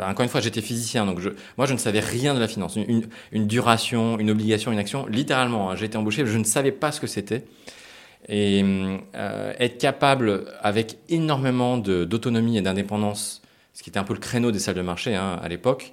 Encore 0.00 0.22
une 0.22 0.30
fois, 0.30 0.40
j'étais 0.40 0.62
physicien, 0.62 1.04
donc 1.04 1.18
moi 1.58 1.66
je 1.66 1.74
ne 1.74 1.78
savais 1.78 2.00
rien 2.00 2.34
de 2.34 2.40
la 2.40 2.48
finance. 2.48 2.76
Une, 2.76 3.02
une 3.30 3.46
duration, 3.46 4.18
une 4.18 4.30
obligation, 4.30 4.72
une 4.72 4.78
action, 4.78 5.04
littéralement, 5.06 5.70
hein, 5.70 5.76
j'ai 5.76 5.84
été 5.84 5.98
embauché, 5.98 6.24
je 6.24 6.38
ne 6.38 6.44
savais 6.44 6.72
pas 6.72 6.92
ce 6.92 7.00
que 7.00 7.06
c'était 7.06 7.44
et 8.28 8.62
euh, 9.14 9.52
être 9.58 9.78
capable, 9.78 10.46
avec 10.62 10.98
énormément 11.08 11.76
d'autonomie 11.76 12.56
et 12.56 12.62
d'indépendance, 12.62 13.42
ce 13.74 13.82
qui 13.82 13.90
était 13.90 13.98
un 13.98 14.04
peu 14.04 14.14
le 14.14 14.20
créneau 14.20 14.50
des 14.50 14.58
salles 14.58 14.76
de 14.76 14.82
marché 14.82 15.14
hein, 15.14 15.38
à 15.42 15.48
l'époque, 15.48 15.92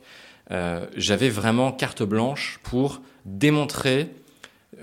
euh, 0.51 0.86
j'avais 0.95 1.30
vraiment 1.30 1.72
carte 1.72 2.04
blanche 2.04 2.60
pour 2.63 3.01
démontrer, 3.25 4.10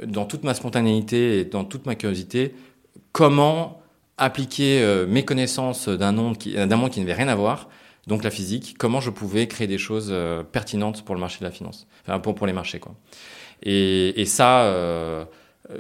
euh, 0.01 0.07
dans 0.07 0.25
toute 0.25 0.45
ma 0.45 0.55
spontanéité 0.55 1.41
et 1.41 1.45
dans 1.45 1.65
toute 1.65 1.87
ma 1.87 1.95
curiosité, 1.95 2.55
comment 3.13 3.83
appliquer 4.19 4.85
mes 5.07 5.25
connaissances 5.25 5.89
d'un 5.89 6.11
monde 6.11 6.39
qui, 6.39 6.55
d'un 6.55 6.77
monde 6.77 6.91
qui 6.91 6.99
n'avait 6.99 7.15
rien 7.15 7.29
à 7.29 7.37
voir, 7.37 7.69
donc 8.09 8.25
la 8.25 8.33
physique, 8.33 8.75
comment 8.77 9.01
je 9.01 9.11
pouvais 9.11 9.47
créer 9.47 9.69
des 9.69 9.79
choses 9.79 10.13
pertinentes 10.51 11.05
pour 11.05 11.15
le 11.15 11.21
marché 11.21 11.39
de 11.39 11.45
la 11.45 11.53
finance, 11.53 11.87
enfin 12.05 12.19
pour, 12.19 12.45
les 12.45 12.53
marchés 12.53 12.81
quoi. 12.81 12.97
Et, 13.63 14.25
ça 14.27 15.29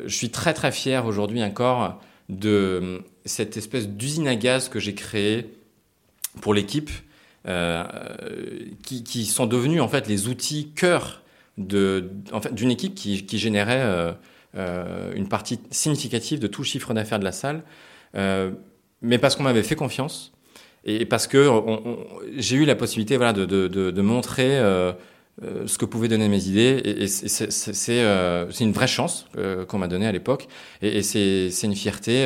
je 0.04 0.14
suis 0.14 0.30
très 0.30 0.54
très 0.54 0.72
fier 0.72 1.06
aujourd'hui 1.06 1.42
encore 1.42 2.00
de 2.28 2.48
euh, 2.48 2.98
cette 3.24 3.56
espèce 3.56 3.88
d'usine 3.88 4.28
à 4.28 4.36
gaz 4.36 4.68
que 4.68 4.80
j'ai 4.80 4.94
créée 4.94 5.46
pour 6.40 6.54
l'équipe, 6.54 6.90
euh, 7.46 7.84
qui, 8.82 9.24
sont 9.24 9.46
devenus 9.46 9.80
en 9.80 9.88
fait 9.88 10.08
les 10.08 10.28
outils 10.28 10.72
cœur 10.74 11.22
de, 11.56 12.10
en 12.32 12.40
fait, 12.40 12.54
d'une 12.54 12.70
équipe 12.70 12.94
qui, 12.94 13.38
générait 13.38 13.80
euh, 13.80 14.12
euh, 14.56 15.12
une 15.14 15.28
partie 15.28 15.58
significative 15.70 16.38
de 16.38 16.46
tout 16.46 16.62
le 16.62 16.66
chiffre 16.66 16.92
d'affaires 16.94 17.18
de 17.18 17.24
la 17.24 17.32
salle, 17.32 17.62
euh, 18.14 18.50
mais 19.02 19.18
parce 19.18 19.36
qu'on 19.36 19.44
m'avait 19.44 19.62
fait 19.62 19.76
confiance 19.76 20.32
et 20.84 21.06
parce 21.06 21.26
que 21.26 21.50
j'ai 22.36 22.56
eu 22.56 22.64
la 22.64 22.74
possibilité 22.74 23.16
voilà, 23.16 23.32
de 23.32 24.02
montrer 24.02 24.60
euh, 25.42 25.66
ce 25.66 25.78
que 25.78 25.84
pouvaient 25.84 26.08
donner 26.08 26.28
mes 26.28 26.48
idées. 26.48 26.80
Et, 26.84 27.04
et 27.04 27.06
euh, 27.90 28.50
c'est 28.50 28.64
une 28.64 28.72
vraie 28.72 28.88
chance 28.88 29.26
euh, 29.36 29.64
qu'on 29.64 29.78
m'a 29.78 29.88
donnée 29.88 30.06
à 30.06 30.12
l'époque. 30.12 30.48
Et, 30.82 30.98
et 30.98 31.02
c'est 31.02 31.66
une 31.66 31.76
fierté. 31.76 32.24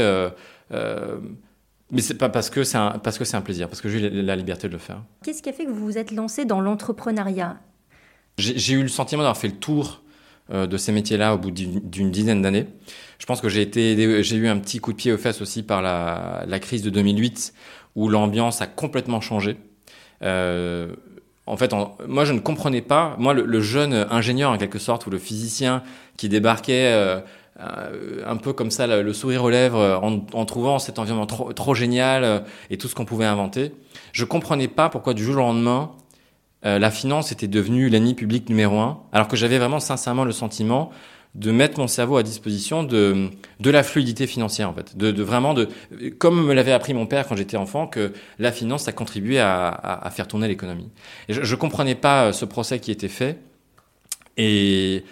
Mais 1.95 2.01
c'est 2.01 2.17
pas 2.17 2.31
parce 2.31 2.49
que 2.49 2.65
c'est 2.65 2.79
un, 2.79 2.93
parce 2.93 3.19
que 3.19 3.27
c'est 3.27 3.37
un 3.37 3.43
plaisir, 3.43 3.69
parce 3.69 3.83
que 3.83 3.91
j'ai 3.91 3.99
eu 3.99 4.23
la 4.23 4.35
liberté 4.35 4.67
de 4.67 4.73
le 4.73 4.79
faire. 4.79 5.03
Qu'est-ce 5.23 5.43
qui 5.43 5.51
a 5.51 5.53
fait 5.53 5.67
que 5.67 5.71
vous 5.71 5.85
vous 5.85 5.99
êtes 5.99 6.11
lancé 6.11 6.47
dans 6.47 6.63
l'entrepreneuriat? 6.63 7.61
J'ai 8.39 8.73
eu 8.73 8.83
le 8.83 8.89
sentiment 8.89 9.23
d'avoir 9.23 9.37
fait 9.37 9.49
le 9.49 9.57
tour 9.57 10.03
de 10.51 10.77
ces 10.79 10.91
métiers-là 10.91 11.35
au 11.35 11.39
bout 11.39 11.51
d'une 11.51 12.11
dizaine 12.11 12.41
d'années. 12.41 12.67
Je 13.19 13.27
pense 13.27 13.43
que 13.43 13.51
j'ai 13.51 13.61
été, 13.61 14.23
j'ai 14.23 14.37
eu 14.37 14.49
un 14.49 14.59
petit 14.59 14.79
coup 14.79 14.93
de 14.93 14.97
pied 14.97 15.13
aux 15.13 15.19
fesses 15.19 15.43
aussi 15.43 15.63
par 15.63 15.83
la, 15.83 16.45
la 16.47 16.59
crise 16.61 16.81
de 16.81 16.89
2008 16.89 17.53
où 17.95 18.09
l'ambiance 18.09 18.63
a 18.63 18.67
complètement 18.67 19.21
changé. 19.21 19.59
Euh, 20.23 20.95
en 21.47 21.57
fait, 21.57 21.75
moi, 22.07 22.25
je 22.25 22.33
ne 22.33 22.39
comprenais 22.39 22.83
pas, 22.83 23.17
moi, 23.19 23.35
le, 23.35 23.61
jeune 23.61 24.07
ingénieur, 24.11 24.53
en 24.53 24.59
quelque 24.59 24.79
sorte, 24.79 25.07
ou 25.07 25.11
le 25.11 25.19
physicien 25.19 25.83
qui 26.17 26.29
débarquait 26.29 26.93
euh, 26.93 27.21
euh, 27.59 28.23
un 28.25 28.37
peu 28.37 28.53
comme 28.53 28.71
ça, 28.71 28.87
le, 28.87 29.13
sourire 29.13 29.43
aux 29.43 29.51
lèvres, 29.51 30.01
en, 30.03 30.45
trouvant 30.45 30.79
cet 30.79 31.01
environnement 31.01 31.27
trop, 31.27 31.75
génial 31.75 32.23
euh, 32.23 32.41
et 32.71 32.79
tout 32.79 32.87
ce 32.87 32.95
qu'on 32.95 33.05
pouvait 33.05 33.27
inventer, 33.27 33.73
je 34.13 34.25
comprenais 34.25 34.69
pas 34.69 34.89
pourquoi 34.89 35.15
du 35.15 35.25
jour 35.25 35.35
au 35.35 35.39
lendemain, 35.39 35.91
la 36.65 36.93
finance 36.93 37.33
était 37.33 37.49
devenue 37.49 37.89
l'ennemi 37.89 38.15
public 38.15 38.49
numéro 38.49 38.79
un, 38.79 39.01
alors 39.13 39.27
que 39.27 39.35
j'avais 39.35 39.59
vraiment 39.59 39.81
sincèrement 39.81 40.25
le 40.25 40.31
sentiment 40.31 40.93
de 41.35 41.51
mettre 41.51 41.79
mon 41.79 41.87
cerveau 41.87 42.19
à 42.19 42.23
disposition 42.23 42.83
de, 42.83 43.31
de 43.59 43.71
la 43.71 43.83
fluidité 43.83 44.27
financière 44.27 44.69
en 44.69 44.75
fait, 44.75 44.97
de, 44.97 45.23
vraiment 45.23 45.55
de 45.55 45.69
comme 46.19 46.45
me 46.45 46.53
l'avait 46.53 46.73
appris 46.73 46.93
mon 46.93 47.07
père 47.07 47.27
quand 47.27 47.37
j'étais 47.37 47.57
enfant 47.57 47.87
que 47.87 48.13
la 48.39 48.53
finance 48.53 48.85
ça 48.85 48.93
contribuait 48.93 49.39
à, 49.39 49.69
à, 49.69 50.11
faire 50.11 50.29
tourner 50.29 50.47
l'économie. 50.47 50.91
Je, 51.31 51.43
je 51.43 51.55
comprenais 51.57 51.95
pas 51.95 52.27
euh, 52.27 52.33
ce 52.33 52.45
procès 52.45 52.81
qui 52.81 52.91
était 52.91 53.09
fait 53.09 53.39
et 54.37 55.05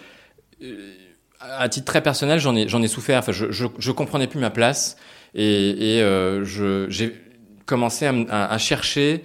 euh, 0.61 0.93
à 1.39 1.67
titre 1.69 1.85
très 1.85 2.03
personnel 2.03 2.39
j'en 2.39 2.55
ai 2.55 2.67
j'en 2.67 2.83
ai 2.83 2.87
souffert. 2.87 3.19
Enfin 3.19 3.31
je, 3.31 3.51
je, 3.51 3.65
je 3.79 3.91
comprenais 3.91 4.27
plus 4.27 4.39
ma 4.39 4.51
place 4.51 4.97
et, 5.33 5.97
et 5.97 6.01
euh, 6.03 6.45
j'ai 6.89 7.15
commencé 7.65 8.05
à, 8.29 8.57
chercher 8.57 9.23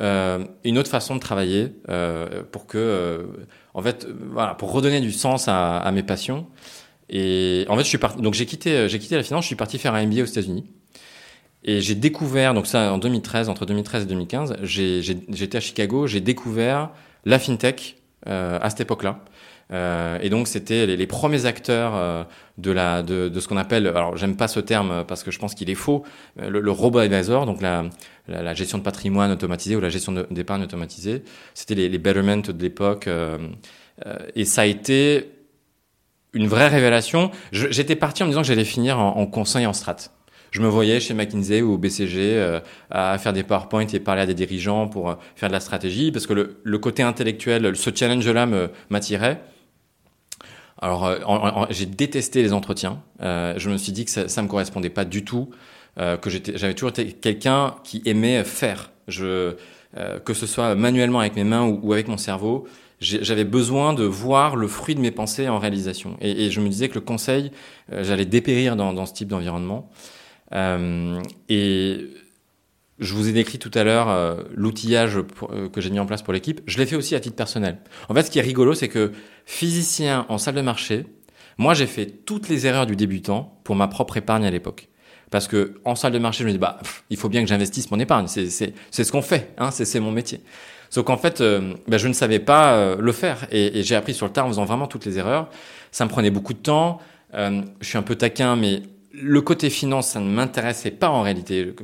une 0.00 0.78
autre 0.78 0.90
façon 0.90 1.14
de 1.14 1.20
travailler 1.20 1.72
euh, 1.88 2.42
pour 2.50 2.66
que, 2.66 2.78
euh, 2.78 3.26
en 3.74 3.82
fait, 3.82 4.06
voilà, 4.30 4.54
pour 4.54 4.72
redonner 4.72 5.00
du 5.00 5.12
sens 5.12 5.46
à, 5.48 5.90
mes 5.92 6.02
passions. 6.02 6.46
Et 7.10 7.66
en 7.68 7.76
fait, 7.76 7.84
je 7.84 7.88
suis 7.88 7.98
parti, 7.98 8.20
donc 8.22 8.34
j'ai 8.34 8.46
quitté, 8.46 8.88
j'ai 8.88 8.98
quitté 8.98 9.16
la 9.16 9.22
finance, 9.22 9.44
je 9.44 9.48
suis 9.48 9.56
parti 9.56 9.78
faire 9.78 9.94
un 9.94 10.06
MBA 10.06 10.22
aux 10.22 10.26
États-Unis. 10.26 10.64
Et 11.64 11.80
j'ai 11.80 11.94
découvert, 11.94 12.54
donc 12.54 12.66
ça 12.66 12.92
en 12.92 12.98
2013, 12.98 13.48
entre 13.48 13.64
2013 13.64 14.02
et 14.02 14.06
2015, 14.06 14.56
j'étais 14.62 15.56
à 15.56 15.60
Chicago, 15.60 16.06
j'ai 16.06 16.20
découvert 16.20 16.90
la 17.24 17.38
fintech 17.38 17.96
euh, 18.26 18.58
à 18.60 18.70
cette 18.70 18.80
époque-là. 18.80 19.20
Euh, 19.72 20.18
et 20.20 20.28
donc 20.28 20.46
c'était 20.46 20.84
les, 20.84 21.06
premiers 21.06 21.46
acteurs 21.46 21.92
euh, 21.94 22.24
de 22.58 22.70
la 22.70 23.02
de, 23.02 23.32
ce 23.40 23.48
qu'on 23.48 23.56
appelle 23.56 23.86
alors 23.86 24.14
j'aime 24.14 24.36
pas 24.36 24.46
ce 24.46 24.60
terme 24.60 25.04
parce 25.08 25.22
que 25.22 25.30
je 25.30 25.38
pense 25.38 25.54
qu'il 25.54 25.70
est 25.70 25.74
faux 25.74 26.04
le, 26.36 26.60
le 26.60 26.70
robot 26.70 26.98
advisor 26.98 27.46
donc 27.46 27.62
la, 27.62 27.84
la, 28.28 28.52
gestion 28.52 28.76
de 28.76 28.82
patrimoine 28.82 29.30
automatisée 29.30 29.74
ou 29.74 29.80
la 29.80 29.88
gestion 29.88 30.12
d'épargne 30.30 30.62
automatisée 30.62 31.22
c'était 31.54 31.74
les, 31.74 31.88
les 31.88 31.96
betterment 31.96 32.42
de 32.42 32.62
l'époque 32.62 33.08
euh, 33.08 33.38
euh, 34.06 34.16
et 34.34 34.44
ça 34.44 34.62
a 34.62 34.66
été 34.66 35.30
une 36.32 36.48
vraie 36.48 36.68
révélation. 36.68 37.30
J'étais 37.52 37.96
parti 37.96 38.22
en 38.22 38.26
me 38.26 38.30
disant 38.30 38.42
que 38.42 38.48
j'allais 38.48 38.64
finir 38.64 38.98
en, 38.98 39.16
en 39.16 39.26
conseil 39.26 39.66
en 39.66 39.72
strat. 39.72 39.96
Je 40.50 40.60
me 40.60 40.68
voyais 40.68 41.00
chez 41.00 41.14
McKinsey 41.14 41.62
ou 41.62 41.78
BCG 41.78 42.18
euh, 42.20 42.60
à 42.90 43.18
faire 43.18 43.32
des 43.32 43.42
PowerPoint 43.42 43.86
et 43.86 44.00
parler 44.00 44.22
à 44.22 44.26
des 44.26 44.34
dirigeants 44.34 44.88
pour 44.88 45.10
euh, 45.10 45.14
faire 45.36 45.48
de 45.48 45.54
la 45.54 45.60
stratégie, 45.60 46.12
parce 46.12 46.26
que 46.26 46.56
le 46.62 46.78
côté 46.78 47.02
intellectuel, 47.02 47.74
ce 47.76 47.90
challenge-là 47.94 48.48
m'attirait. 48.90 49.42
Alors, 50.84 51.06
euh, 51.06 51.16
j'ai 51.70 51.86
détesté 51.86 52.42
les 52.42 52.52
entretiens. 52.52 53.00
Euh, 53.22 53.54
je 53.56 53.70
me 53.70 53.78
suis 53.78 53.90
dit 53.90 54.04
que 54.04 54.10
ça, 54.10 54.28
ça 54.28 54.42
me 54.42 54.48
correspondait 54.48 54.90
pas 54.90 55.06
du 55.06 55.24
tout, 55.24 55.48
euh, 55.98 56.18
que 56.18 56.28
j'avais 56.28 56.74
toujours 56.74 56.90
été 56.90 57.06
quelqu'un 57.06 57.76
qui 57.84 58.02
aimait 58.04 58.44
faire. 58.44 58.90
Que 59.08 60.34
ce 60.34 60.46
soit 60.46 60.74
manuellement 60.74 61.20
avec 61.20 61.36
mes 61.36 61.44
mains 61.44 61.64
ou, 61.64 61.94
avec 61.94 62.06
mon 62.08 62.18
cerveau, 62.18 62.66
j'avais 63.00 63.44
besoin 63.44 63.94
de 63.94 64.04
voir 64.04 64.56
le 64.56 64.68
fruit 64.68 64.94
de 64.94 65.00
mes 65.00 65.10
pensées 65.10 65.48
en 65.48 65.58
réalisation. 65.58 66.18
Et, 66.20 66.50
je 66.50 66.60
me 66.60 66.68
disais 66.68 66.90
que 66.90 66.96
le 66.96 67.00
conseil, 67.00 67.50
j'allais 67.90 68.26
dépérir 68.26 68.76
dans, 68.76 69.06
ce 69.06 69.14
type 69.14 69.28
d'environnement. 69.28 69.88
Je 72.98 73.14
vous 73.14 73.28
ai 73.28 73.32
décrit 73.32 73.58
tout 73.58 73.70
à 73.74 73.82
l'heure 73.82 74.08
euh, 74.08 74.42
l'outillage 74.54 75.16
euh, 75.16 75.68
que 75.68 75.80
j'ai 75.80 75.90
mis 75.90 75.98
en 75.98 76.06
place 76.06 76.22
pour 76.22 76.32
l'équipe. 76.32 76.60
Je 76.66 76.78
l'ai 76.78 76.86
fait 76.86 76.96
aussi 76.96 77.14
à 77.14 77.20
titre 77.20 77.36
personnel. 77.36 77.78
En 78.08 78.14
fait, 78.14 78.24
ce 78.24 78.30
qui 78.30 78.38
est 78.38 78.42
rigolo, 78.42 78.74
c'est 78.74 78.88
que 78.88 79.12
physicien 79.46 80.26
en 80.28 80.38
salle 80.38 80.54
de 80.54 80.60
marché, 80.60 81.06
moi, 81.58 81.74
j'ai 81.74 81.86
fait 81.86 82.06
toutes 82.06 82.48
les 82.48 82.66
erreurs 82.66 82.86
du 82.86 82.96
débutant 82.96 83.58
pour 83.64 83.74
ma 83.74 83.88
propre 83.88 84.16
épargne 84.16 84.46
à 84.46 84.50
l'époque. 84.50 84.88
Parce 85.30 85.48
que 85.48 85.80
en 85.84 85.96
salle 85.96 86.12
de 86.12 86.18
marché, 86.18 86.44
je 86.44 86.46
me 86.46 86.52
dis 86.52 86.58
bah 86.58 86.78
il 87.10 87.16
faut 87.16 87.28
bien 87.28 87.42
que 87.42 87.48
j'investisse 87.48 87.90
mon 87.90 87.98
épargne. 87.98 88.28
C'est 88.28 88.50
c'est 88.50 88.72
c'est 88.92 89.02
ce 89.02 89.10
qu'on 89.10 89.22
fait. 89.22 89.52
Hein, 89.58 89.72
c'est 89.72 89.84
c'est 89.84 89.98
mon 89.98 90.12
métier. 90.12 90.40
Sauf 90.90 91.04
qu'en 91.04 91.16
fait, 91.16 91.40
euh, 91.40 91.74
bah, 91.88 91.98
je 91.98 92.06
ne 92.06 92.12
savais 92.12 92.38
pas 92.38 92.94
le 92.94 93.12
faire 93.12 93.48
et, 93.50 93.80
et 93.80 93.82
j'ai 93.82 93.96
appris 93.96 94.14
sur 94.14 94.26
le 94.26 94.32
tard 94.32 94.46
en 94.46 94.48
faisant 94.50 94.64
vraiment 94.64 94.86
toutes 94.86 95.06
les 95.06 95.18
erreurs. 95.18 95.48
Ça 95.90 96.04
me 96.04 96.10
prenait 96.10 96.30
beaucoup 96.30 96.52
de 96.52 96.58
temps. 96.58 97.00
Je 97.32 97.64
suis 97.82 97.98
un 97.98 98.02
peu 98.02 98.14
taquin, 98.14 98.54
mais 98.54 98.82
le 99.20 99.40
côté 99.40 99.70
finance, 99.70 100.08
ça 100.08 100.20
ne 100.20 100.28
m'intéressait 100.28 100.90
pas 100.90 101.08
en 101.08 101.22
réalité. 101.22 101.74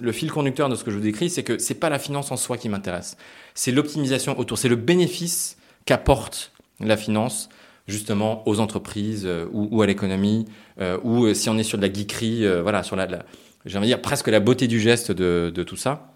Le 0.00 0.12
fil 0.12 0.30
conducteur 0.30 0.68
de 0.68 0.76
ce 0.76 0.84
que 0.84 0.90
je 0.90 0.96
vous 0.96 1.02
décris, 1.02 1.30
c'est 1.30 1.42
que 1.42 1.58
c'est 1.58 1.74
pas 1.74 1.88
la 1.88 1.98
finance 1.98 2.30
en 2.30 2.36
soi 2.36 2.56
qui 2.56 2.68
m'intéresse. 2.68 3.16
C'est 3.54 3.72
l'optimisation 3.72 4.38
autour, 4.38 4.58
c'est 4.58 4.68
le 4.68 4.76
bénéfice 4.76 5.56
qu'apporte 5.86 6.52
la 6.80 6.96
finance 6.96 7.48
justement 7.88 8.46
aux 8.46 8.60
entreprises 8.60 9.24
euh, 9.26 9.46
ou, 9.52 9.82
à 9.82 9.86
l'économie, 9.86 10.44
euh, 10.78 10.98
ou 11.02 11.24
euh, 11.24 11.34
si 11.34 11.48
on 11.48 11.56
est 11.56 11.62
sur 11.62 11.78
de 11.78 11.86
la 11.86 11.92
geekerie, 11.92 12.46
voilà, 12.62 12.82
sur 12.82 12.94
la, 12.94 13.06
la 13.06 13.24
j'ai 13.64 13.76
envie 13.78 13.88
de 13.88 13.94
dire 13.94 14.02
presque 14.02 14.28
la 14.28 14.40
beauté 14.40 14.68
du 14.68 14.78
geste 14.78 15.10
de, 15.10 15.50
de 15.52 15.62
tout 15.62 15.76
ça. 15.76 16.12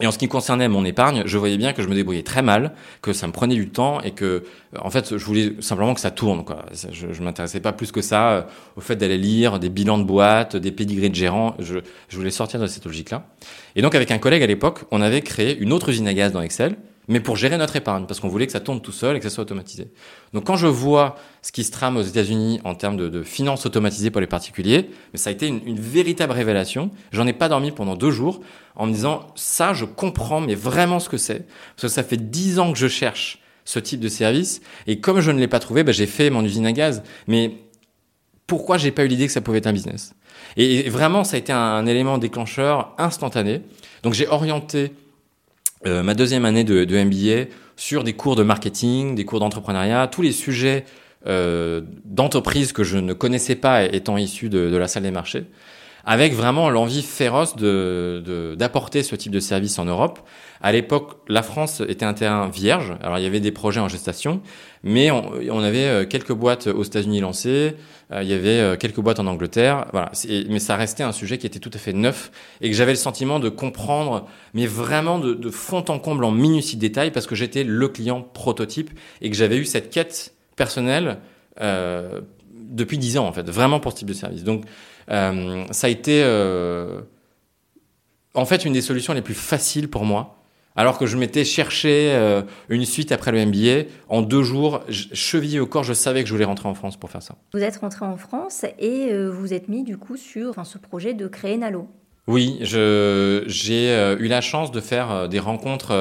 Et 0.00 0.06
en 0.06 0.10
ce 0.10 0.18
qui 0.18 0.28
concernait 0.28 0.68
mon 0.68 0.84
épargne, 0.84 1.22
je 1.24 1.38
voyais 1.38 1.56
bien 1.56 1.72
que 1.72 1.82
je 1.82 1.88
me 1.88 1.94
débrouillais 1.94 2.22
très 2.22 2.42
mal, 2.42 2.72
que 3.00 3.14
ça 3.14 3.26
me 3.26 3.32
prenait 3.32 3.54
du 3.54 3.70
temps 3.70 4.00
et 4.02 4.10
que, 4.10 4.44
en 4.78 4.90
fait, 4.90 5.16
je 5.16 5.24
voulais 5.24 5.54
simplement 5.60 5.94
que 5.94 6.00
ça 6.00 6.10
tourne. 6.10 6.44
Quoi. 6.44 6.66
Je, 6.92 7.12
je 7.12 7.22
m'intéressais 7.22 7.60
pas 7.60 7.72
plus 7.72 7.92
que 7.92 8.02
ça 8.02 8.30
euh, 8.30 8.42
au 8.76 8.82
fait 8.82 8.96
d'aller 8.96 9.16
lire 9.16 9.58
des 9.58 9.70
bilans 9.70 9.96
de 9.96 10.04
boîtes, 10.04 10.54
des 10.54 10.70
pédigrés 10.70 11.08
de 11.08 11.14
gérants. 11.14 11.54
Je, 11.58 11.78
je 12.08 12.16
voulais 12.16 12.30
sortir 12.30 12.60
de 12.60 12.66
cette 12.66 12.84
logique-là. 12.84 13.26
Et 13.74 13.80
donc, 13.80 13.94
avec 13.94 14.10
un 14.10 14.18
collègue 14.18 14.42
à 14.42 14.46
l'époque, 14.46 14.80
on 14.90 15.00
avait 15.00 15.22
créé 15.22 15.56
une 15.58 15.72
autre 15.72 15.88
usine 15.88 16.08
à 16.08 16.12
gaz 16.12 16.30
dans 16.30 16.42
Excel 16.42 16.76
mais 17.08 17.20
pour 17.20 17.36
gérer 17.36 17.56
notre 17.56 17.76
épargne, 17.76 18.06
parce 18.06 18.20
qu'on 18.20 18.28
voulait 18.28 18.46
que 18.46 18.52
ça 18.52 18.60
tourne 18.60 18.80
tout 18.80 18.92
seul 18.92 19.16
et 19.16 19.20
que 19.20 19.28
ça 19.28 19.34
soit 19.34 19.42
automatisé. 19.42 19.88
Donc 20.32 20.44
quand 20.44 20.56
je 20.56 20.66
vois 20.66 21.16
ce 21.42 21.52
qui 21.52 21.62
se 21.64 21.70
trame 21.70 21.96
aux 21.96 22.02
États-Unis 22.02 22.60
en 22.64 22.74
termes 22.74 22.96
de, 22.96 23.22
finances 23.22 23.66
automatisées 23.66 24.10
pour 24.10 24.20
les 24.20 24.26
particuliers, 24.26 24.90
mais 25.12 25.18
ça 25.18 25.30
a 25.30 25.32
été 25.32 25.46
une, 25.46 25.78
véritable 25.78 26.32
révélation. 26.32 26.90
J'en 27.12 27.26
ai 27.26 27.32
pas 27.32 27.48
dormi 27.48 27.70
pendant 27.70 27.94
deux 27.94 28.10
jours 28.10 28.40
en 28.74 28.86
me 28.86 28.92
disant 28.92 29.28
ça, 29.36 29.72
je 29.72 29.84
comprends, 29.84 30.40
mais 30.40 30.54
vraiment 30.54 31.00
ce 31.00 31.08
que 31.08 31.16
c'est, 31.16 31.46
parce 31.76 31.82
que 31.82 31.88
ça 31.88 32.02
fait 32.02 32.30
dix 32.30 32.58
ans 32.58 32.72
que 32.72 32.78
je 32.78 32.88
cherche 32.88 33.38
ce 33.64 33.78
type 33.78 34.00
de 34.00 34.08
service 34.08 34.60
et 34.86 35.00
comme 35.00 35.20
je 35.20 35.30
ne 35.30 35.38
l'ai 35.38 35.48
pas 35.48 35.58
trouvé, 35.58 35.84
ben, 35.84 35.92
j'ai 35.92 36.06
fait 36.06 36.30
mon 36.30 36.44
usine 36.44 36.66
à 36.66 36.72
gaz. 36.72 37.02
Mais 37.26 37.52
pourquoi 38.46 38.78
j'ai 38.78 38.92
pas 38.92 39.04
eu 39.04 39.08
l'idée 39.08 39.26
que 39.26 39.32
ça 39.32 39.40
pouvait 39.40 39.58
être 39.58 39.66
un 39.66 39.72
business? 39.72 40.14
Et, 40.56 40.88
vraiment, 40.88 41.24
ça 41.24 41.36
a 41.36 41.38
été 41.38 41.52
un 41.52 41.86
élément 41.86 42.18
déclencheur 42.18 42.94
instantané. 42.98 43.62
Donc 44.02 44.14
j'ai 44.14 44.28
orienté 44.28 44.92
euh, 45.84 46.02
ma 46.02 46.14
deuxième 46.14 46.44
année 46.44 46.64
de, 46.64 46.84
MBA 46.84 47.50
sur 47.76 48.04
des 48.04 48.14
cours 48.14 48.36
de 48.36 48.42
marketing, 48.42 49.14
des 49.14 49.24
cours 49.24 49.40
d'entrepreneuriat, 49.40 50.08
tous 50.08 50.22
les 50.22 50.32
sujets 50.32 50.84
euh, 51.26 51.82
d'entreprise 52.04 52.72
que 52.72 52.84
je 52.84 52.98
ne 52.98 53.12
connaissais 53.12 53.56
pas 53.56 53.84
étant 53.84 54.16
issu 54.16 54.48
de, 54.48 54.74
la 54.76 54.88
salle 54.88 55.02
des 55.02 55.10
marchés, 55.10 55.44
avec 56.06 56.32
vraiment 56.32 56.70
l'envie 56.70 57.02
féroce 57.02 57.56
d'apporter 57.56 59.02
ce 59.02 59.16
type 59.16 59.32
de 59.32 59.40
service 59.40 59.78
en 59.80 59.84
Europe. 59.84 60.20
À 60.62 60.72
l'époque, 60.72 61.18
la 61.28 61.42
France 61.42 61.82
était 61.86 62.04
un 62.04 62.14
terrain 62.14 62.48
vierge. 62.48 62.94
Alors 63.02 63.18
il 63.18 63.24
y 63.24 63.26
avait 63.26 63.40
des 63.40 63.50
projets 63.50 63.80
en 63.80 63.88
gestation, 63.88 64.40
mais 64.84 65.10
on, 65.10 65.32
on 65.50 65.60
avait 65.60 65.84
euh, 65.84 66.06
quelques 66.06 66.32
boîtes 66.32 66.68
aux 66.68 66.84
États-Unis 66.84 67.20
lancées, 67.20 67.74
euh, 68.12 68.22
il 68.22 68.28
y 68.28 68.32
avait 68.32 68.60
euh, 68.60 68.76
quelques 68.76 69.00
boîtes 69.00 69.18
en 69.18 69.26
Angleterre, 69.26 69.86
voilà. 69.92 70.12
Mais 70.48 70.60
ça 70.60 70.76
restait 70.76 71.02
un 71.02 71.12
sujet 71.12 71.38
qui 71.38 71.46
était 71.46 71.58
tout 71.58 71.72
à 71.74 71.78
fait 71.78 71.92
neuf 71.92 72.30
et 72.60 72.70
que 72.70 72.76
j'avais 72.76 72.92
le 72.92 72.98
sentiment 72.98 73.40
de 73.40 73.48
comprendre, 73.48 74.26
mais 74.54 74.66
vraiment 74.66 75.18
de, 75.18 75.34
de 75.34 75.50
fond 75.50 75.84
en 75.88 75.98
comble 75.98 76.24
en 76.24 76.30
minutie 76.30 76.76
de 76.76 76.80
détail 76.80 77.10
parce 77.10 77.26
que 77.26 77.34
j'étais 77.34 77.64
le 77.64 77.88
client 77.88 78.22
prototype 78.22 78.90
et 79.20 79.28
que 79.28 79.36
j'avais 79.36 79.56
eu 79.56 79.64
cette 79.64 79.90
quête 79.90 80.34
personnelle 80.54 81.18
euh, 81.60 82.20
depuis 82.68 82.98
dix 82.98 83.18
ans 83.18 83.26
en 83.26 83.32
fait, 83.32 83.48
vraiment 83.48 83.80
pour 83.80 83.92
ce 83.92 83.98
type 83.98 84.08
de 84.08 84.14
service. 84.14 84.44
Donc 84.44 84.64
euh, 85.10 85.64
ça 85.70 85.86
a 85.86 85.90
été 85.90 86.22
euh, 86.24 87.00
en 88.34 88.44
fait 88.44 88.64
une 88.64 88.72
des 88.72 88.80
solutions 88.80 89.12
les 89.12 89.22
plus 89.22 89.34
faciles 89.34 89.88
pour 89.88 90.04
moi 90.04 90.32
alors 90.78 90.98
que 90.98 91.06
je 91.06 91.16
m'étais 91.16 91.44
cherché 91.46 92.10
euh, 92.12 92.42
une 92.68 92.84
suite 92.84 93.10
après 93.10 93.32
le 93.32 93.46
MBA, 93.46 93.88
en 94.10 94.20
deux 94.20 94.42
jours, 94.42 94.82
chevillé 94.90 95.58
au 95.58 95.66
corps, 95.66 95.84
je 95.84 95.94
savais 95.94 96.22
que 96.22 96.28
je 96.28 96.34
voulais 96.34 96.44
rentrer 96.44 96.68
en 96.68 96.74
France 96.74 96.98
pour 96.98 97.10
faire 97.10 97.22
ça. 97.22 97.34
Vous 97.54 97.62
êtes 97.62 97.78
rentré 97.78 98.04
en 98.04 98.18
France 98.18 98.66
et 98.78 99.10
vous 99.26 99.54
êtes 99.54 99.68
mis 99.68 99.84
du 99.84 99.96
coup 99.96 100.18
sur 100.18 100.50
enfin, 100.50 100.64
ce 100.64 100.76
projet 100.76 101.14
de 101.14 101.28
créer 101.28 101.56
Nalo. 101.56 101.88
Oui, 102.26 102.58
j'ai 102.60 104.16
eu 104.20 104.28
la 104.28 104.40
chance 104.42 104.70
de 104.70 104.80
faire 104.82 105.30
des 105.30 105.38
rencontres 105.38 105.94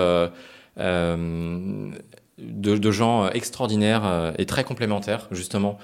de, 0.77 1.93
de, 2.37 2.91
gens 2.91 3.29
extraordinaires 3.29 4.33
et 4.37 4.45
très 4.45 4.65
complémentaires, 4.65 5.29
justement. 5.31 5.77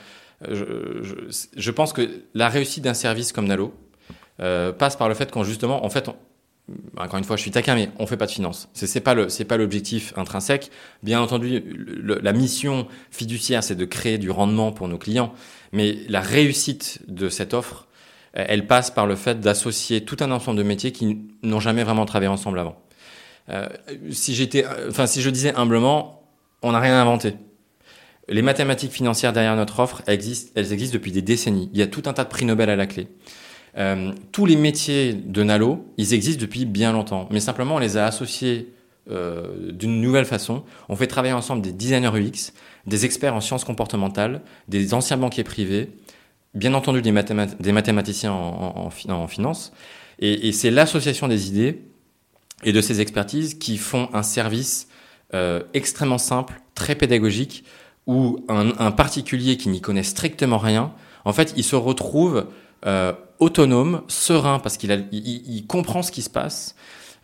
Je, 0.50 1.30
je, 1.56 1.72
pense 1.72 1.94
que 1.94 2.10
la 2.34 2.50
réussite 2.50 2.84
d'un 2.84 2.94
service 2.94 3.32
comme 3.32 3.48
Nalo 3.48 3.74
passe 4.38 4.96
par 4.96 5.08
le 5.08 5.14
fait 5.14 5.30
qu'on 5.30 5.44
justement, 5.44 5.86
en 5.86 5.90
fait, 5.90 6.10
encore 6.98 7.18
une 7.18 7.24
fois, 7.24 7.36
je 7.36 7.42
suis 7.42 7.52
taquin, 7.52 7.76
mais 7.76 7.90
on 8.00 8.08
fait 8.08 8.18
pas 8.18 8.26
de 8.26 8.32
finance. 8.32 8.70
C'est, 8.74 8.88
c'est 8.88 9.02
pas 9.02 9.14
le, 9.14 9.30
c'est 9.30 9.46
pas 9.46 9.58
l'objectif 9.58 10.14
intrinsèque. 10.18 10.72
Bien 11.04 11.22
entendu, 11.22 11.60
le, 11.60 12.20
la 12.22 12.34
mission 12.34 12.88
fiduciaire, 13.10 13.64
c'est 13.64 13.76
de 13.76 13.86
créer 13.86 14.18
du 14.18 14.30
rendement 14.30 14.72
pour 14.72 14.88
nos 14.88 14.98
clients. 14.98 15.34
Mais 15.72 15.98
la 16.08 16.22
réussite 16.22 17.00
de 17.08 17.30
cette 17.30 17.54
offre, 17.54 17.88
elle 18.34 18.68
passe 18.68 18.92
par 18.92 19.08
le 19.08 19.16
fait 19.16 19.40
d'associer 19.40 20.04
tout 20.06 20.18
un 20.22 20.32
ensemble 20.32 20.58
de 20.58 20.64
métiers 20.64 20.92
qui 20.92 21.18
n'ont 21.44 21.60
jamais 21.60 21.84
vraiment 21.84 22.06
travaillé 22.06 22.30
ensemble 22.30 22.60
avant. 22.60 22.82
Euh, 23.50 23.68
si 24.12 24.36
j'étais, 24.36 24.66
enfin, 24.88 25.08
si 25.08 25.22
je 25.22 25.30
disais 25.30 25.54
humblement, 25.56 26.24
on 26.62 26.72
n'a 26.72 26.80
rien 26.80 27.00
inventé. 27.00 27.36
Les 28.28 28.42
mathématiques 28.42 28.92
financières 28.92 29.34
derrière 29.34 29.56
notre 29.56 29.80
offre, 29.80 30.02
elles 30.06 30.16
existent, 30.16 30.52
elles 30.56 30.74
existent 30.74 30.94
depuis 30.94 31.12
des 31.12 31.22
décennies. 31.22 31.70
Il 31.74 31.80
y 31.80 31.82
a 31.82 31.88
tout 31.88 32.04
un 32.06 32.14
tas 32.14 32.24
de 32.24 32.30
prix 32.30 32.46
Nobel 32.46 32.70
à 32.70 32.76
la 32.76 32.88
clé. 32.88 33.08
Euh, 33.78 34.12
tous 34.32 34.46
les 34.46 34.56
métiers 34.56 35.14
de 35.14 35.44
Nalo, 35.44 35.86
ils 35.98 36.14
existent 36.14 36.42
depuis 36.42 36.66
bien 36.66 36.92
longtemps, 36.92 37.28
mais 37.32 37.40
simplement 37.40 37.76
on 37.76 37.80
les 37.80 37.98
a 37.98 38.06
associés 38.06 38.74
d'une 39.08 40.00
nouvelle 40.00 40.26
façon. 40.26 40.64
On 40.88 40.96
fait 40.96 41.08
travailler 41.08 41.34
ensemble 41.34 41.62
des 41.62 41.74
designers 41.74 42.12
UX, 42.14 42.54
des 42.88 43.04
experts 43.04 43.34
en 43.34 43.42
sciences 43.42 43.66
comportementales, 43.66 44.42
des 44.70 44.94
anciens 44.94 45.18
banquiers 45.18 45.44
privés, 45.44 45.90
bien 46.54 46.74
entendu 46.74 47.02
des, 47.02 47.12
mathématiciens 47.12 48.32
en, 48.32 48.90
finance. 48.90 49.74
Et, 50.20 50.48
et 50.48 50.52
c'est 50.54 50.72
l'association 50.72 51.28
des 51.28 51.50
idées 51.50 51.82
et 52.64 52.74
de 52.74 52.82
ces 52.82 53.02
expertises 53.02 53.56
qui 53.56 53.78
font 53.78 54.10
un 54.14 54.24
service 54.24 54.88
euh, 55.34 55.62
extrêmement 55.74 56.18
simple, 56.18 56.62
très 56.76 56.96
pédagogique, 56.96 57.64
où 58.08 58.44
un, 58.50 58.92
particulier 58.92 59.58
qui 59.58 59.70
n'y 59.70 59.82
connaît 59.82 60.04
strictement 60.04 60.58
rien, 60.58 60.92
en 61.26 61.34
fait, 61.34 61.54
il 61.56 61.64
se 61.64 61.76
retrouve 61.76 62.48
euh, 62.86 63.14
autonome, 63.40 64.02
serein, 64.08 64.60
parce 64.60 64.78
qu'il 64.78 65.08
il, 65.12 65.56
il 65.56 65.68
comprend 65.68 66.02
ce 66.02 66.12
qui 66.12 66.22
se 66.22 66.30
passe. 66.30 66.76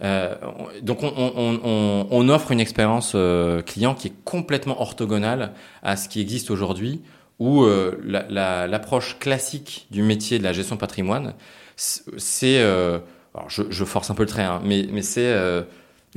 Euh, 0.04 0.36
donc 0.84 1.00
on, 1.02 2.30
offre 2.30 2.52
une 2.52 2.60
expérience 2.60 3.14
euh, 3.16 3.64
client 3.64 3.96
qui 3.96 4.10
est 4.10 4.14
complètement 4.26 4.80
orthogonale 4.80 5.54
à 5.82 5.96
ce 5.96 6.08
qui 6.08 6.22
existe 6.22 6.52
aujourd'hui, 6.52 7.02
où 7.40 7.66
l'approche 8.06 9.14
la, 9.14 9.20
classique 9.20 9.88
du 9.92 10.04
métier 10.04 10.40
de 10.40 10.44
la 10.44 10.54
gestion 10.54 10.78
patrimoine, 10.78 11.34
c'est, 11.76 12.60
euh, 12.60 13.00
je, 13.48 13.86
force 13.86 14.10
un 14.10 14.16
peu 14.16 14.24
le 14.24 14.30
trait, 14.30 14.44
hein, 14.44 14.62
mais, 14.64 15.02
c'est 15.02 15.34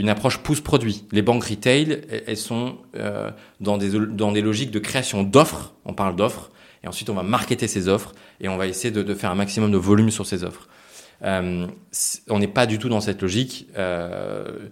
une 0.00 0.08
approche 0.08 0.38
pouce-produit. 0.38 1.04
Les 1.12 1.22
banques 1.22 1.44
retail, 1.44 2.02
elles 2.26 2.36
sont 2.36 2.78
dans, 3.60 3.78
des, 3.78 3.90
dans 3.90 4.32
des 4.32 4.40
logiques 4.40 4.70
de 4.70 4.78
création 4.78 5.22
d'offres, 5.22 5.74
on 5.84 5.92
parle 5.94 6.16
d'offres, 6.16 6.50
et 6.82 6.88
ensuite 6.88 7.10
on 7.10 7.14
va 7.14 7.22
marketer 7.22 7.68
ces 7.68 7.88
offres, 7.88 8.14
et 8.40 8.48
on 8.48 8.56
va 8.56 8.66
essayer 8.66 8.90
de, 8.90 9.02
de 9.02 9.14
faire 9.14 9.30
un 9.30 9.34
maximum 9.34 9.70
de 9.70 9.76
volume 9.76 10.10
sur 10.10 10.26
ces 10.26 10.44
offres. 10.44 10.68
Euh, 11.22 11.66
on 12.28 12.38
n'est 12.38 12.48
pas 12.48 12.66
du 12.66 12.78
tout 12.78 12.88
dans 12.88 13.00
cette 13.00 13.20
logique. 13.22 13.68
Euh, 13.76 14.68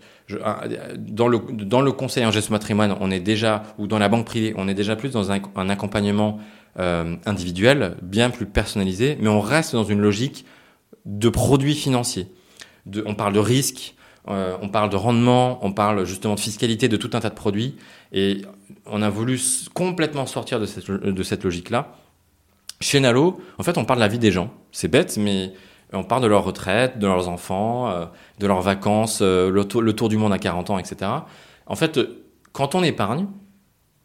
dans, 0.97 1.29
le, 1.29 1.39
dans 1.39 1.81
le 1.81 1.93
conseil 1.93 2.25
en 2.25 2.31
gestion 2.31 2.55
patrimoine, 2.55 2.97
on 3.01 3.11
est 3.11 3.21
déjà, 3.21 3.63
ou 3.79 3.87
dans 3.87 3.99
la 3.99 4.09
banque 4.09 4.27
privée, 4.27 4.55
on 4.57 4.69
est 4.69 4.75
déjà 4.75 4.97
plus 4.97 5.11
dans 5.11 5.31
un, 5.31 5.69
accompagnement 5.69 6.39
euh, 6.79 7.17
individuel, 7.27 7.97
bien 8.03 8.31
plus 8.31 8.47
personnalisé, 8.47 9.19
mais 9.21 9.29
on 9.29 9.41
reste 9.41 9.75
dans 9.75 9.85
une 9.85 10.01
logique 10.01 10.45
de 11.05 11.29
produits 11.29 11.75
financiers. 11.75 12.29
On 13.05 13.15
parle 13.15 13.35
de 13.35 13.39
risque, 13.39 13.95
euh, 14.29 14.57
on 14.61 14.69
parle 14.69 14.91
de 14.91 14.97
rendement, 14.97 15.59
on 15.65 15.73
parle 15.73 16.05
justement 16.05 16.35
de 16.35 16.41
fiscalité, 16.41 16.89
de 16.89 16.97
tout 16.97 17.11
un 17.15 17.21
tas 17.21 17.31
de 17.31 17.35
produits, 17.35 17.77
et 18.13 18.43
on 18.87 19.01
a 19.03 19.09
voulu 19.09 19.41
complètement 19.75 20.27
sortir 20.27 20.61
de 20.61 20.67
cette, 20.67 20.91
de 20.91 21.23
cette 21.23 21.45
logique-là. 21.45 21.95
Chez 22.81 23.01
Nalo, 23.01 23.41
en 23.59 23.63
fait, 23.63 23.79
on 23.79 23.85
parle 23.85 23.99
de 23.99 24.05
la 24.05 24.09
vie 24.09 24.19
des 24.19 24.31
gens. 24.31 24.53
C'est 24.71 24.89
bête, 24.89 25.17
mais 25.17 25.53
on 25.93 26.05
parle 26.05 26.23
de 26.23 26.29
leur 26.29 26.45
retraite, 26.45 26.99
de 26.99 27.07
leurs 27.07 27.29
enfants, 27.29 27.91
euh, 27.91 28.07
de 28.39 28.47
leurs 28.47 28.61
vacances, 28.61 29.21
euh, 29.23 29.51
le, 29.51 29.65
tour, 29.65 30.09
du 30.09 30.17
monde 30.17 30.33
à 30.33 30.39
40 30.39 30.71
ans, 30.71 30.79
etc. 30.79 31.11
En 31.67 31.77
fait, 31.77 31.99
quand 32.53 32.75
on 32.75 32.83
épargne, 32.83 33.27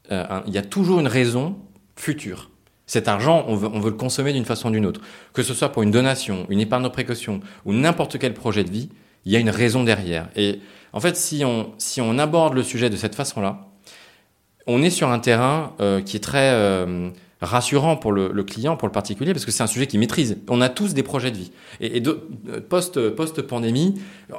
il 0.10 0.54
y 0.54 0.60
a 0.60 0.62
toujours 0.62 1.00
une 1.00 1.08
raison 1.08 1.56
future. 1.96 2.52
Cet 2.86 3.08
argent, 3.08 3.46
on 3.48 3.56
veut, 3.56 3.70
on 3.74 3.80
veut 3.80 3.90
le 3.90 3.96
consommer 3.96 4.34
d'une 4.34 4.46
façon 4.46 4.70
ou 4.70 4.72
d'une 4.72 4.86
autre. 4.86 5.02
Que 5.34 5.42
ce 5.42 5.54
soit 5.54 5.70
pour 5.70 5.82
une 5.82 5.92
donation, 5.92 6.46
une 6.50 6.60
épargne 6.60 6.84
de 6.84 6.90
précaution 6.90 7.40
ou 7.66 7.74
n'importe 7.74 8.20
quel 8.20 8.34
projet 8.34 8.64
de 8.64 8.70
vie, 8.70 8.90
il 9.26 9.32
y 9.32 9.36
a 9.36 9.40
une 9.40 9.50
raison 9.50 9.84
derrière. 9.84 10.30
Et 10.36 10.60
en 10.92 11.00
fait, 11.00 11.16
si 11.16 11.44
on, 11.46 11.74
si 11.78 12.02
on 12.02 12.18
aborde 12.20 12.54
le 12.54 12.64
sujet 12.64 12.90
de 12.90 12.96
cette 12.96 13.16
façon-là, 13.16 13.68
on 14.68 14.82
est 14.82 14.90
sur 14.90 15.10
un 15.10 15.20
terrain 15.20 15.74
qui 16.06 16.16
est 16.16 16.24
très 16.24 16.54
rassurant 17.44 17.96
pour 17.96 18.12
le, 18.12 18.44
client, 18.44 18.76
pour 18.76 18.88
le 18.88 18.92
particulier, 18.92 19.34
parce 19.34 19.46
que 19.46 19.52
c'est 19.52 19.64
un 19.64 19.68
sujet 19.68 19.88
qu'il 19.88 20.00
maîtrise. 20.00 20.38
On 20.50 20.62
a 20.62 20.70
tous 20.70 20.94
des 20.94 21.04
projets 21.04 21.32
de 21.32 21.38
vie. 21.38 21.52
Et, 21.80 22.00
de, 22.00 22.12
post, 22.70 23.10
post-pandémie, 23.10 23.96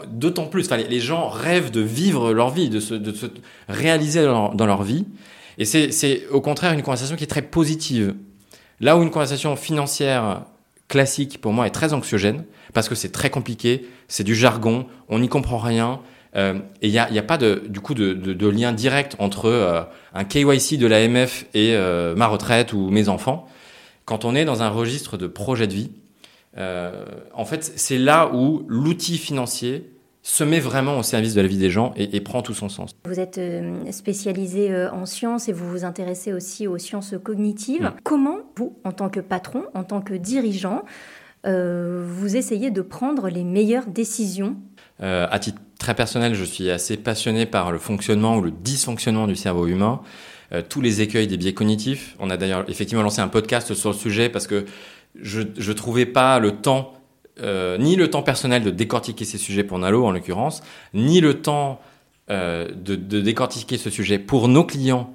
d'autant 0.08 0.46
plus, 0.46 0.70
les, 0.70 1.00
gens 1.00 1.28
rêvent 1.28 1.70
de 1.70 1.80
vivre 1.80 2.32
leur 2.32 2.50
vie, 2.50 2.68
de 2.68 2.80
se, 2.80 2.94
de 2.94 3.12
se 3.12 3.26
réaliser 3.68 4.22
dans 4.22 4.32
leur, 4.32 4.54
dans 4.54 4.66
leur 4.66 4.82
vie. 4.82 5.04
Et 5.58 5.64
c'est 5.64 6.26
au 6.30 6.40
contraire 6.40 6.72
une 6.72 6.82
conversation 6.82 7.16
qui 7.16 7.24
est 7.24 7.28
très 7.28 7.42
positive. 7.42 8.14
Là 8.80 8.96
où 8.96 9.02
une 9.02 9.10
conversation 9.10 9.54
financière 9.56 10.42
classique, 10.94 11.40
pour 11.40 11.52
moi, 11.52 11.66
est 11.66 11.70
très 11.70 11.92
anxiogène, 11.92 12.44
parce 12.72 12.88
que 12.88 12.94
c'est 12.94 13.10
très 13.10 13.28
compliqué, 13.28 13.88
c'est 14.06 14.22
du 14.22 14.36
jargon, 14.36 14.86
on 15.08 15.18
n'y 15.18 15.28
comprend 15.28 15.58
rien, 15.58 16.00
euh, 16.36 16.60
et 16.82 16.86
il 16.86 16.92
n'y 16.92 16.98
a, 17.00 17.08
a, 17.12 17.22
pas 17.22 17.36
de, 17.36 17.64
du 17.68 17.80
coup 17.80 17.94
de, 17.94 18.12
de, 18.12 18.48
lien 18.48 18.72
direct 18.72 19.16
entre 19.18 19.46
euh, 19.46 19.82
un 20.14 20.22
KYC 20.22 20.78
de 20.78 20.86
l'AMF 20.86 21.46
et 21.52 21.74
euh, 21.74 22.14
ma 22.14 22.28
retraite 22.28 22.72
ou 22.72 22.90
mes 22.90 23.08
enfants. 23.08 23.48
Quand 24.04 24.24
on 24.24 24.36
est 24.36 24.44
dans 24.44 24.62
un 24.62 24.68
registre 24.68 25.16
de 25.16 25.26
projet 25.26 25.66
de 25.66 25.72
vie, 25.72 25.90
en 26.56 27.44
fait, 27.44 27.72
c'est 27.74 27.98
là 27.98 28.30
où 28.32 28.64
l'outil 28.68 29.18
financier 29.18 29.90
se 30.26 30.42
met 30.42 30.58
vraiment 30.58 30.98
au 30.98 31.02
service 31.04 31.34
de 31.34 31.42
la 31.42 31.46
vie 31.46 31.58
des 31.58 31.70
gens 31.70 31.92
et, 31.96 32.16
et 32.16 32.20
prend 32.20 32.42
tout 32.42 32.54
son 32.54 32.68
sens. 32.68 32.96
Vous 33.04 33.20
êtes 33.20 33.38
spécialisé 33.92 34.74
en 34.88 35.04
sciences 35.06 35.48
et 35.48 35.52
vous 35.52 35.68
vous 35.68 35.84
intéressez 35.84 36.32
aussi 36.32 36.66
aux 36.66 36.78
sciences 36.78 37.14
cognitives. 37.22 37.84
Mmh. 37.84 38.00
Comment 38.02 38.38
vous, 38.56 38.76
en 38.84 38.92
tant 38.92 39.10
que 39.10 39.20
patron, 39.20 39.64
en 39.74 39.84
tant 39.84 40.00
que 40.00 40.14
dirigeant, 40.14 40.82
euh, 41.46 42.04
vous 42.08 42.36
essayez 42.36 42.70
de 42.70 42.80
prendre 42.80 43.28
les 43.28 43.44
meilleures 43.44 43.86
décisions? 43.86 44.56
Euh, 45.02 45.26
À 45.30 45.38
titre 45.38 45.60
très 45.78 45.94
personnel, 45.94 46.34
je 46.34 46.44
suis 46.44 46.70
assez 46.70 46.96
passionné 46.96 47.44
par 47.44 47.70
le 47.70 47.78
fonctionnement 47.78 48.38
ou 48.38 48.40
le 48.40 48.50
dysfonctionnement 48.50 49.26
du 49.26 49.36
cerveau 49.36 49.66
humain, 49.66 50.00
euh, 50.52 50.62
tous 50.66 50.80
les 50.80 51.02
écueils 51.02 51.26
des 51.26 51.36
biais 51.36 51.52
cognitifs. 51.52 52.16
On 52.18 52.30
a 52.30 52.38
d'ailleurs 52.38 52.64
effectivement 52.68 53.02
lancé 53.02 53.20
un 53.20 53.28
podcast 53.28 53.74
sur 53.74 53.90
le 53.90 53.96
sujet 53.96 54.30
parce 54.30 54.46
que 54.46 54.64
je 55.20 55.40
ne 55.42 55.72
trouvais 55.74 56.06
pas 56.06 56.38
le 56.38 56.52
temps, 56.52 56.94
euh, 57.40 57.78
ni 57.78 57.96
le 57.96 58.10
temps 58.10 58.22
personnel 58.22 58.62
de 58.62 58.70
décortiquer 58.70 59.24
ces 59.24 59.38
sujets 59.38 59.64
pour 59.64 59.78
Nalo 59.78 60.04
en 60.06 60.12
l'occurrence, 60.12 60.62
ni 60.92 61.20
le 61.20 61.40
temps 61.42 61.80
euh, 62.30 62.68
de, 62.72 62.94
décortiquer 62.94 63.76
ce 63.76 63.90
sujet 63.90 64.20
pour 64.20 64.46
nos 64.46 64.64
clients 64.64 65.12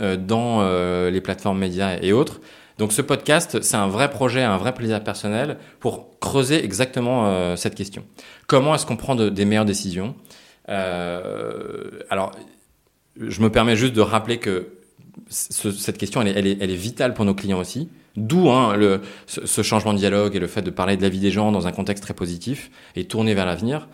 euh, 0.00 0.16
dans 0.16 0.62
les 1.10 1.20
plateformes 1.20 1.58
médias 1.58 1.98
et 2.00 2.12
autres. 2.12 2.40
Donc 2.78 2.92
ce 2.92 3.02
podcast, 3.02 3.62
c'est 3.62 3.76
un 3.76 3.88
vrai 3.88 4.10
projet, 4.10 4.42
un 4.42 4.58
vrai 4.58 4.74
plaisir 4.74 5.02
personnel 5.02 5.56
pour 5.80 6.18
creuser 6.20 6.62
exactement 6.62 7.56
cette 7.56 7.74
question. 7.74 8.04
Comment 8.46 8.74
est-ce 8.74 8.84
qu'on 8.84 8.98
prend 8.98 9.14
de, 9.14 9.30
des 9.30 9.46
meilleures 9.46 9.64
décisions? 9.64 10.14
Alors, 10.68 12.32
je 13.18 13.40
me 13.40 13.50
permets 13.50 13.76
juste 13.76 13.94
de 13.94 14.02
rappeler 14.02 14.36
que 14.38 14.75
ce, 15.28 15.70
cette 15.72 15.98
question, 15.98 16.22
elle 16.22 16.46
est, 16.46 16.74
vitale 16.74 17.14
pour 17.14 17.24
nos 17.24 17.34
clients 17.34 17.58
aussi. 17.58 17.88
D'où 18.16 18.48
hein, 18.50 18.78
ce, 19.26 19.62
changement 19.62 19.92
de 19.92 19.98
dialogue 19.98 20.36
et 20.36 20.38
le 20.38 20.46
fait 20.46 20.62
de 20.62 20.70
parler 20.70 20.96
de 20.96 21.02
la 21.02 21.08
vie 21.08 21.18
des 21.18 21.30
gens 21.30 21.52
dans 21.52 21.66
un 21.66 21.72
contexte 21.72 22.02
très 22.02 22.14
positif 22.14 22.70
et 22.94 23.04
tourné 23.04 23.34
vers 23.34 23.44
l'avenir. 23.44 23.88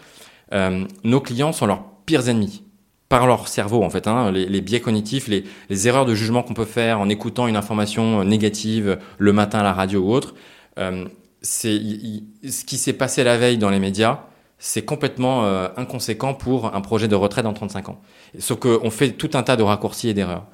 Euh, 0.53 0.85
nos 1.03 1.21
clients 1.21 1.53
sont 1.53 1.67
leurs 1.67 1.85
pires 2.07 2.29
ennemis 2.29 2.63
par 3.09 3.27
leur 3.27 3.49
cerveau 3.49 3.83
en 3.83 3.91
fait, 3.91 4.07
hein, 4.07 4.31
les, 4.31 4.61
biais 4.63 4.81
cognitifs, 4.81 5.29
les, 5.29 5.45
erreurs 5.89 6.07
de 6.07 6.15
jugement 6.15 6.43
qu'on 6.43 6.55
peut 6.55 6.65
faire 6.65 6.99
en 6.99 7.09
écoutant 7.11 7.47
une 7.47 7.57
information 7.57 8.25
négative 8.25 8.99
le 9.19 9.33
matin 9.33 9.59
à 9.59 9.63
la 9.63 9.73
radio 9.73 10.01
ou 10.01 10.13
autre. 10.13 10.35
Euh, 10.79 11.05
ce 11.43 12.65
qui 12.65 12.79
s'est 12.79 12.93
passé 12.93 13.25
la 13.25 13.37
veille 13.37 13.59
dans 13.59 13.69
les 13.69 13.81
médias, 13.81 14.21
c'est 14.65 14.85
complètement 14.85 15.45
euh, 15.45 15.69
inconséquent 15.77 16.35
pour 16.35 16.75
un 16.75 16.81
projet 16.81 17.09
de 17.09 17.17
retraite 17.17 17.45
dans 17.45 17.53
35 17.53 17.89
ans. 17.89 18.01
Sauf 18.39 18.61
qu'on 18.61 18.91
fait 18.91 19.11
tout 19.11 19.31
un 19.35 19.43
tas 19.43 19.57
de 19.57 19.65
raccourcis 19.65 20.09
et 20.09 20.15
d'erreurs. 20.15 20.47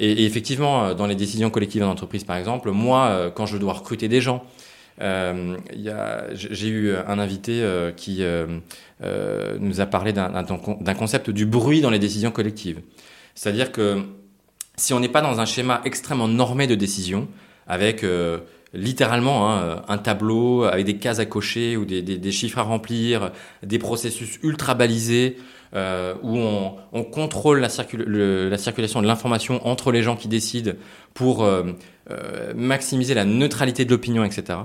Et, 0.00 0.24
effectivement, 0.24 0.84
euh, 0.84 0.94
dans 0.94 1.06
les 1.06 1.14
décisions 1.14 1.50
collectives 1.50 1.82
en 1.82 1.90
entreprise, 1.90 2.24
par 2.24 2.36
exemple, 2.36 2.70
moi, 2.70 3.08
euh, 3.08 3.30
quand 3.30 3.46
je 3.46 3.58
dois 3.58 3.74
recruter 3.74 4.08
des 4.08 4.20
gens, 4.20 4.42
euh, 5.02 5.56
j'ai 6.32 6.68
eu 6.68 6.94
un 6.94 7.18
invité 7.18 7.64
qui 7.96 8.22
nous 9.02 9.80
a 9.80 9.86
parlé 9.86 10.12
d'un 10.12 10.94
concept 10.94 11.30
du 11.30 11.46
bruit 11.46 11.80
dans 11.80 11.90
les 11.90 11.98
décisions 11.98 12.30
collectives. 12.30 12.80
C'est-à-dire 13.34 13.72
que 13.72 14.02
si 14.76 14.92
on 14.92 15.00
n'est 15.00 15.08
pas 15.08 15.22
dans 15.22 15.40
un 15.40 15.46
schéma 15.46 15.80
extrêmement 15.84 16.28
normé 16.28 16.66
de 16.66 16.74
décision, 16.74 17.28
avec 17.66 18.04
littéralement 18.74 19.50
hein, 19.50 19.82
un 19.88 19.96
tableau 19.96 20.64
avec 20.64 20.84
des 20.84 20.96
cases 20.98 21.18
à 21.18 21.24
cocher 21.24 21.78
ou 21.78 21.86
des 21.86 22.32
chiffres 22.32 22.58
à 22.58 22.62
remplir, 22.62 23.32
des 23.62 23.78
processus 23.78 24.38
ultra 24.42 24.74
balisés, 24.74 25.38
euh, 25.74 26.14
où 26.22 26.36
on, 26.36 26.74
on, 26.92 27.04
contrôle 27.04 27.60
la, 27.60 27.68
circul 27.68 28.02
le, 28.06 28.48
la 28.48 28.58
circulation 28.58 29.00
de 29.02 29.06
l'information 29.06 29.66
entre 29.66 29.92
les 29.92 30.02
gens 30.02 30.16
qui 30.16 30.28
décident 30.28 30.72
pour 31.14 31.44
euh, 31.44 31.72
euh, 32.10 32.52
maximiser 32.54 33.14
la 33.14 33.24
neutralité 33.24 33.84
de 33.84 33.90
l'opinion, 33.90 34.24
etc. 34.24 34.58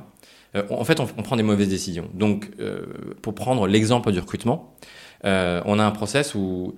Euh, 0.56 0.64
en 0.70 0.84
fait, 0.84 1.00
on, 1.00 1.08
on, 1.18 1.24
prend 1.24 1.36
des 1.36 1.44
mauvaises 1.44 1.70
décisions. 1.70 2.10
Donc, 2.14 2.50
euh, 2.60 2.86
pour 3.22 3.36
prendre 3.36 3.68
l'exemple 3.68 4.12
du 4.12 4.20
recrutement, 4.20 4.74
euh, 5.26 5.62
on 5.66 5.80
a 5.80 5.84
un 5.84 5.92
process 5.92 6.36
où 6.36 6.76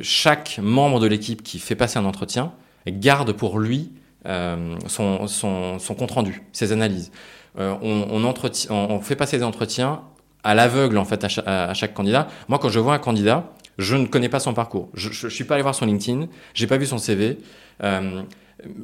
chaque 0.00 0.58
membre 0.60 0.98
de 0.98 1.06
l'équipe 1.06 1.44
qui 1.44 1.60
fait 1.60 1.76
passer 1.76 1.96
un 1.96 2.04
entretien 2.04 2.52
garde 2.88 3.30
pour 3.30 3.60
lui 3.60 3.92
son, 4.24 5.28
son, 5.28 5.78
son, 5.78 5.94
compte 5.94 6.10
rendu, 6.10 6.42
ses 6.50 6.72
analyses. 6.72 7.12
on, 7.56 8.08
on, 8.10 8.24
entretient, 8.24 8.74
on, 8.74 9.00
fait 9.00 9.14
passer 9.14 9.38
des 9.38 9.44
entretiens 9.44 10.02
à 10.44 10.54
l'aveugle 10.54 10.98
en 10.98 11.04
fait 11.04 11.24
à 11.24 11.74
chaque, 11.74 11.94
candidat. 11.94 12.28
Moi, 12.48 12.58
quand 12.58 12.68
je 12.68 12.78
vois 12.78 12.94
un 12.94 12.98
candidat, 12.98 13.52
je 13.78 13.96
ne 13.96 14.06
connais 14.06 14.28
pas 14.28 14.40
son 14.40 14.54
parcours. 14.54 14.90
Je, 14.94 15.10
je 15.10 15.28
suis 15.28 15.44
pas 15.44 15.54
allé 15.54 15.62
voir 15.62 15.74
son 15.74 15.86
LinkedIn, 15.86 16.26
j'ai 16.54 16.66
pas 16.66 16.76
vu 16.76 16.86
son 16.86 16.98
CV. 16.98 17.38
Euh, 17.82 18.22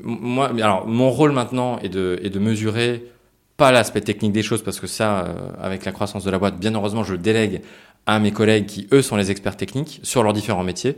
moi, 0.02 0.50
alors 0.60 0.86
mon 0.86 1.10
rôle 1.10 1.32
maintenant 1.32 1.78
est 1.80 1.88
de, 1.88 2.18
est 2.22 2.30
de 2.30 2.38
mesurer 2.38 3.04
pas 3.56 3.72
l'aspect 3.72 4.00
technique 4.00 4.32
des 4.32 4.42
choses 4.42 4.62
parce 4.62 4.78
que 4.78 4.86
ça, 4.86 5.20
euh, 5.20 5.34
avec 5.60 5.84
la 5.84 5.92
croissance 5.92 6.24
de 6.24 6.30
la 6.30 6.38
boîte, 6.38 6.58
bien 6.58 6.74
heureusement, 6.74 7.02
je 7.02 7.12
le 7.12 7.18
délègue 7.18 7.62
à 8.06 8.20
mes 8.20 8.30
collègues 8.30 8.66
qui, 8.66 8.88
eux, 8.92 9.02
sont 9.02 9.16
les 9.16 9.30
experts 9.30 9.56
techniques 9.56 10.00
sur 10.02 10.22
leurs 10.22 10.32
différents 10.32 10.62
métiers. 10.62 10.96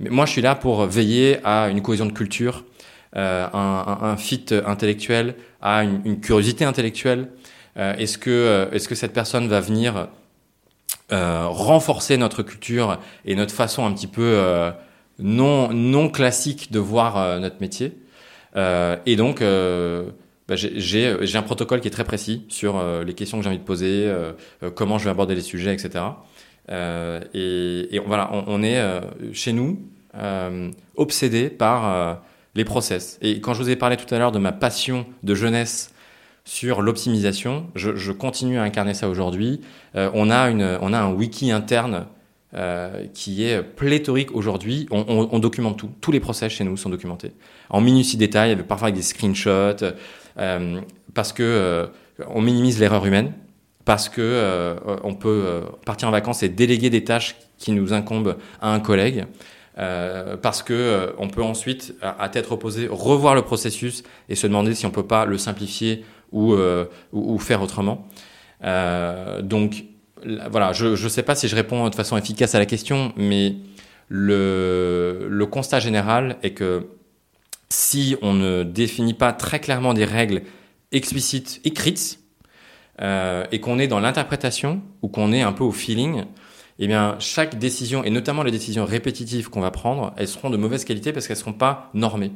Mais 0.00 0.10
moi, 0.10 0.26
je 0.26 0.32
suis 0.32 0.42
là 0.42 0.54
pour 0.54 0.84
veiller 0.84 1.38
à 1.44 1.68
une 1.68 1.80
cohésion 1.80 2.06
de 2.06 2.12
culture, 2.12 2.64
euh, 3.16 3.46
un, 3.52 3.98
un, 4.02 4.08
un, 4.10 4.16
fit 4.16 4.46
intellectuel, 4.66 5.36
à 5.60 5.84
une, 5.84 6.00
une 6.04 6.20
curiosité 6.20 6.64
intellectuelle. 6.64 7.28
Euh, 7.76 7.94
est-ce 7.96 8.18
que, 8.18 8.30
euh, 8.30 8.70
est-ce 8.70 8.88
que 8.88 8.94
cette 8.94 9.12
personne 9.12 9.48
va 9.48 9.60
venir 9.60 10.08
euh, 11.10 11.46
renforcer 11.46 12.16
notre 12.16 12.42
culture 12.42 12.98
et 13.24 13.34
notre 13.34 13.54
façon 13.54 13.86
un 13.86 13.92
petit 13.92 14.06
peu 14.06 14.40
non, 15.18 15.72
non 15.72 16.08
classique 16.08 16.72
de 16.72 16.78
voir 16.78 17.40
notre 17.40 17.60
métier? 17.60 17.92
Et 18.54 19.16
donc, 19.16 19.40
bah, 19.40 20.56
j'ai 20.56 21.36
un 21.36 21.42
protocole 21.42 21.80
qui 21.80 21.88
est 21.88 21.92
très 21.92 22.04
précis 22.04 22.44
sur 22.48 22.82
les 23.04 23.14
questions 23.14 23.38
que 23.38 23.44
j'ai 23.44 23.48
envie 23.48 23.58
de 23.58 23.64
poser, 23.64 24.12
comment 24.74 24.98
je 24.98 25.04
vais 25.04 25.10
aborder 25.10 25.34
les 25.34 25.42
sujets, 25.42 25.74
etc. 25.74 26.04
et, 27.34 27.88
et 27.90 27.98
voilà, 27.98 28.30
on, 28.32 28.44
on 28.46 28.62
est 28.62 28.82
chez 29.32 29.52
nous 29.52 29.80
obsédé 30.96 31.50
par 31.50 32.20
les 32.54 32.64
process. 32.64 33.18
Et 33.22 33.40
quand 33.40 33.54
je 33.54 33.62
vous 33.62 33.70
ai 33.70 33.76
parlé 33.76 33.96
tout 33.96 34.12
à 34.14 34.18
l'heure 34.18 34.32
de 34.32 34.38
ma 34.38 34.52
passion 34.52 35.06
de 35.22 35.34
jeunesse 35.34 35.92
sur 36.44 36.82
l'optimisation, 36.82 37.66
je, 37.76 38.12
continue 38.12 38.58
à 38.58 38.62
incarner 38.62 38.94
ça 38.94 39.08
aujourd'hui. 39.08 39.60
Euh, 39.94 40.10
on, 40.12 40.28
a 40.28 40.38
un 40.40 41.12
wiki 41.12 41.52
interne 41.52 42.06
euh, 42.54 43.04
qui 43.14 43.44
est 43.44 43.62
pléthorique 43.62 44.34
aujourd'hui. 44.34 44.88
On, 44.90 45.38
documente 45.38 45.78
tout. 45.78 45.90
Tous 46.00 46.10
les 46.10 46.20
process 46.20 46.52
chez 46.52 46.64
nous 46.64 46.76
sont 46.76 46.90
documentés. 46.90 47.32
En 47.70 47.80
minutie 47.80 48.16
détail, 48.16 48.56
parfois 48.64 48.88
avec 48.88 48.96
des 48.96 49.02
screenshots, 49.02 49.84
euh, 50.38 50.80
parce 51.14 51.32
que 51.32 51.88
on 52.28 52.40
minimise 52.40 52.80
l'erreur 52.80 53.06
humaine, 53.06 53.32
parce 53.84 54.08
que 54.08 54.76
on 55.04 55.14
peut 55.14 55.62
partir 55.86 56.08
en 56.08 56.10
vacances 56.10 56.42
et 56.42 56.48
déléguer 56.48 56.90
des 56.90 57.04
tâches 57.04 57.36
qui 57.56 57.70
nous 57.70 57.92
incombent 57.92 58.36
à 58.60 58.74
un 58.74 58.80
collègue. 58.80 59.26
Parce 59.76 60.62
que 60.64 61.14
on 61.18 61.28
peut 61.28 61.42
ensuite, 61.42 61.94
à, 62.02 62.20
à, 62.20 62.28
tête 62.28 62.46
reposée, 62.46 62.88
revoir 62.90 63.36
le 63.36 63.42
processus 63.42 64.02
et 64.28 64.34
se 64.34 64.48
demander 64.48 64.74
si 64.74 64.86
on 64.86 64.90
peut 64.90 65.06
pas 65.06 65.24
le 65.24 65.38
simplifier 65.38 66.04
ou, 66.32 66.54
euh, 66.54 66.86
ou, 67.12 67.38
faire 67.38 67.62
autrement. 67.62 68.06
Euh, 68.64 69.42
donc 69.42 69.84
voilà, 70.50 70.72
je 70.72 70.88
ne 70.88 71.08
sais 71.08 71.22
pas 71.22 71.34
si 71.34 71.48
je 71.48 71.56
réponds 71.56 71.88
de 71.88 71.94
façon 71.94 72.16
efficace 72.16 72.54
à 72.54 72.58
la 72.58 72.66
question, 72.66 73.12
mais 73.16 73.56
le, 74.08 75.26
le 75.28 75.46
constat 75.46 75.80
général 75.80 76.36
est 76.42 76.52
que 76.52 76.86
si 77.68 78.16
on 78.22 78.34
ne 78.34 78.62
définit 78.62 79.14
pas 79.14 79.32
très 79.32 79.58
clairement 79.58 79.94
des 79.94 80.04
règles 80.04 80.42
explicites, 80.92 81.60
écrites, 81.64 82.20
euh, 83.00 83.44
et 83.50 83.60
qu'on 83.60 83.78
est 83.78 83.88
dans 83.88 84.00
l'interprétation 84.00 84.82
ou 85.00 85.08
qu'on 85.08 85.32
est 85.32 85.40
un 85.40 85.52
peu 85.52 85.64
au 85.64 85.72
feeling, 85.72 86.24
eh 86.78 86.86
bien, 86.86 87.16
chaque 87.18 87.58
décision, 87.58 88.04
et 88.04 88.10
notamment 88.10 88.42
les 88.42 88.50
décisions 88.50 88.84
répétitives 88.84 89.48
qu'on 89.48 89.60
va 89.60 89.70
prendre, 89.70 90.12
elles 90.16 90.28
seront 90.28 90.50
de 90.50 90.56
mauvaise 90.56 90.84
qualité 90.84 91.12
parce 91.12 91.26
qu'elles 91.26 91.36
ne 91.36 91.40
seront 91.40 91.52
pas 91.54 91.90
normées. 91.94 92.32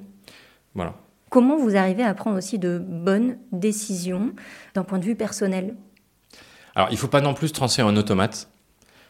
Voilà. 0.74 0.94
Comment 1.36 1.58
vous 1.58 1.76
arrivez 1.76 2.02
à 2.02 2.14
prendre 2.14 2.38
aussi 2.38 2.58
de 2.58 2.78
bonnes 2.78 3.36
décisions 3.52 4.32
d'un 4.72 4.84
point 4.84 4.98
de 4.98 5.04
vue 5.04 5.16
personnel? 5.16 5.74
Alors, 6.74 6.88
il 6.88 6.94
ne 6.94 6.98
faut 6.98 7.08
pas 7.08 7.20
non 7.20 7.34
plus 7.34 7.48
se 7.48 7.52
transformer 7.52 7.92
en 7.92 7.96
automate. 7.98 8.48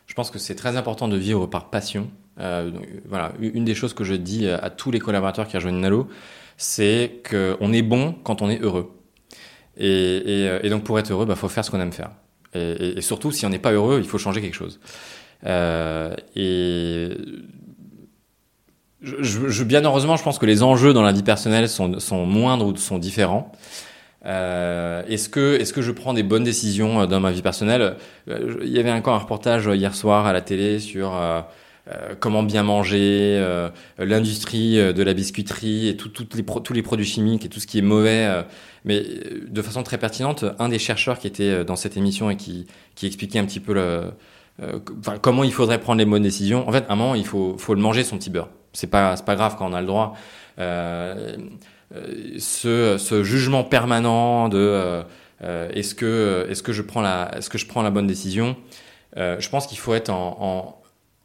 Je 0.08 0.14
pense 0.14 0.32
que 0.32 0.40
c'est 0.40 0.56
très 0.56 0.76
important 0.76 1.06
de 1.06 1.16
vivre 1.16 1.46
par 1.46 1.70
passion. 1.70 2.10
Euh, 2.40 2.72
voilà, 3.08 3.30
une 3.38 3.64
des 3.64 3.76
choses 3.76 3.94
que 3.94 4.02
je 4.02 4.14
dis 4.14 4.48
à 4.48 4.70
tous 4.70 4.90
les 4.90 4.98
collaborateurs 4.98 5.46
qui 5.46 5.56
rejoignent 5.56 5.78
Nalo, 5.78 6.08
c'est 6.56 7.22
qu'on 7.30 7.72
est 7.72 7.82
bon 7.82 8.16
quand 8.24 8.42
on 8.42 8.50
est 8.50 8.58
heureux. 8.58 8.90
Et, 9.76 10.48
et 10.64 10.68
donc, 10.68 10.82
pour 10.82 10.98
être 10.98 11.12
heureux, 11.12 11.26
il 11.26 11.28
bah, 11.28 11.36
faut 11.36 11.48
faire 11.48 11.64
ce 11.64 11.70
qu'on 11.70 11.80
aime 11.80 11.92
faire. 11.92 12.10
Et, 12.54 13.00
surtout, 13.02 13.30
si 13.30 13.46
on 13.46 13.50
n'est 13.50 13.60
pas 13.60 13.70
heureux, 13.70 14.00
il 14.02 14.08
faut 14.08 14.18
changer 14.18 14.40
quelque 14.40 14.56
chose. 14.56 14.80
Euh, 15.44 16.16
je, 19.02 19.48
je, 19.48 19.64
bien 19.64 19.84
heureusement, 19.84 20.16
je 20.16 20.22
pense 20.22 20.38
que 20.38 20.46
les 20.46 20.62
enjeux 20.62 20.92
dans 20.92 21.02
la 21.02 21.12
vie 21.12 21.22
personnelle 21.22 21.68
sont, 21.68 21.98
sont 22.00 22.24
moindres 22.26 22.66
ou 22.66 22.76
sont 22.76 22.98
différents. 22.98 23.52
Euh, 24.24 25.02
est-ce 25.08 25.28
que, 25.28 25.56
est-ce 25.60 25.72
que 25.72 25.82
je 25.82 25.92
prends 25.92 26.12
des 26.12 26.24
bonnes 26.24 26.44
décisions 26.44 27.02
euh, 27.02 27.06
dans 27.06 27.20
ma 27.20 27.30
vie 27.30 27.42
personnelle? 27.42 27.96
Euh, 28.28 28.56
Il 28.64 28.70
y 28.70 28.78
avait 28.78 28.90
encore 28.90 29.14
un 29.14 29.18
reportage 29.18 29.70
hier 29.72 29.94
soir 29.94 30.26
à 30.26 30.32
la 30.32 30.40
télé 30.40 30.80
sur 30.80 31.14
euh, 31.14 31.42
comment 32.18 32.42
bien 32.42 32.64
manger, 32.64 33.36
euh, 33.38 33.68
l'industrie 33.98 34.76
de 34.76 35.02
la 35.02 35.14
biscuiterie 35.14 35.88
et 35.88 35.96
tout, 35.96 36.10
les 36.34 36.44
tous 36.44 36.72
les 36.72 36.82
produits 36.82 37.06
chimiques 37.06 37.44
et 37.44 37.48
tout 37.48 37.60
ce 37.60 37.66
qui 37.68 37.78
est 37.78 37.82
mauvais. 37.82 38.44
mais 38.84 39.04
de 39.46 39.62
façon 39.62 39.84
très 39.84 39.98
pertinente, 39.98 40.44
un 40.58 40.68
des 40.68 40.80
chercheurs 40.80 41.20
qui 41.20 41.28
était 41.28 41.64
dans 41.64 41.76
cette 41.76 41.96
émission 41.96 42.28
et 42.28 42.36
qui, 42.36 42.66
qui 42.96 43.06
expliquait 43.06 43.38
un 43.38 43.44
petit 43.44 43.60
peu 43.60 43.74
le, 43.74 44.10
comment 45.22 45.44
il 45.44 45.52
faudrait 45.52 45.78
prendre 45.78 45.98
les 45.98 46.06
bonnes 46.06 46.24
décisions. 46.24 46.68
En 46.68 46.72
fait, 46.72 46.84
à 46.88 46.94
un 46.94 46.96
moment, 46.96 47.14
il 47.14 47.26
faut, 47.26 47.56
faut 47.58 47.74
le 47.74 47.80
manger 47.80 48.02
son 48.02 48.18
petit 48.18 48.30
beurre. 48.30 48.48
C'est 48.76 48.88
pas, 48.88 49.16
pas 49.16 49.36
grave 49.36 49.56
quand 49.58 49.70
on 49.70 49.72
a 49.72 49.80
le 49.80 49.86
droit. 49.86 50.14
Euh, 50.58 51.36
ce, 52.38 52.98
ce, 52.98 53.22
jugement 53.22 53.64
permanent 53.64 54.48
de 54.50 54.58
euh, 55.42 55.70
est-ce 55.72 55.94
que, 55.94 56.46
est-ce 56.50 56.62
que 56.62 56.72
je 56.72 56.82
prends 56.82 57.00
la, 57.00 57.30
est-ce 57.36 57.48
que 57.48 57.56
je 57.56 57.66
prends 57.66 57.82
la 57.82 57.90
bonne 57.90 58.06
décision 58.06 58.54
euh, 59.16 59.36
Je 59.40 59.48
pense 59.48 59.66
qu'il 59.66 59.78
faut 59.78 59.94
être 59.94 60.10
en, 60.10 60.36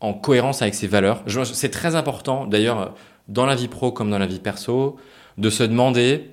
en, 0.02 0.08
en, 0.08 0.14
cohérence 0.14 0.62
avec 0.62 0.76
ses 0.76 0.88
valeurs. 0.88 1.24
C'est 1.54 1.72
très 1.72 1.96
important, 1.96 2.46
d'ailleurs, 2.46 2.96
dans 3.28 3.46
la 3.46 3.56
vie 3.56 3.68
pro 3.68 3.92
comme 3.92 4.10
dans 4.10 4.20
la 4.20 4.28
vie 4.28 4.40
perso, 4.40 4.98
de 5.38 5.50
se 5.50 5.64
demander, 5.64 6.30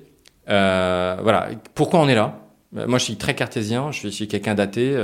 voilà, 0.47 1.49
pourquoi 1.75 1.99
on 1.99 2.07
est 2.07 2.15
là. 2.15 2.39
Moi, 2.71 2.97
je 2.99 3.03
suis 3.03 3.17
très 3.17 3.33
cartésien. 3.33 3.91
Je 3.91 4.07
suis, 4.07 4.27
quelqu'un 4.27 4.55
d'athée. 4.55 4.95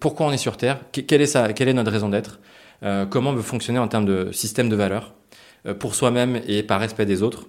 Pourquoi 0.00 0.26
on 0.26 0.32
est 0.32 0.36
sur 0.38 0.58
Terre? 0.58 0.80
Quelle 0.92 1.22
est 1.22 1.26
ça 1.26 1.52
Quelle 1.54 1.68
est 1.68 1.72
notre 1.72 1.92
raison 1.92 2.10
d'être? 2.10 2.40
Euh, 2.82 3.06
comment 3.06 3.32
veut 3.32 3.42
fonctionner 3.42 3.78
en 3.78 3.88
termes 3.88 4.06
de 4.06 4.32
système 4.32 4.68
de 4.68 4.76
valeurs 4.76 5.14
euh, 5.66 5.74
pour 5.74 5.94
soi-même 5.94 6.40
et 6.46 6.62
par 6.62 6.80
respect 6.80 7.06
des 7.06 7.22
autres. 7.22 7.46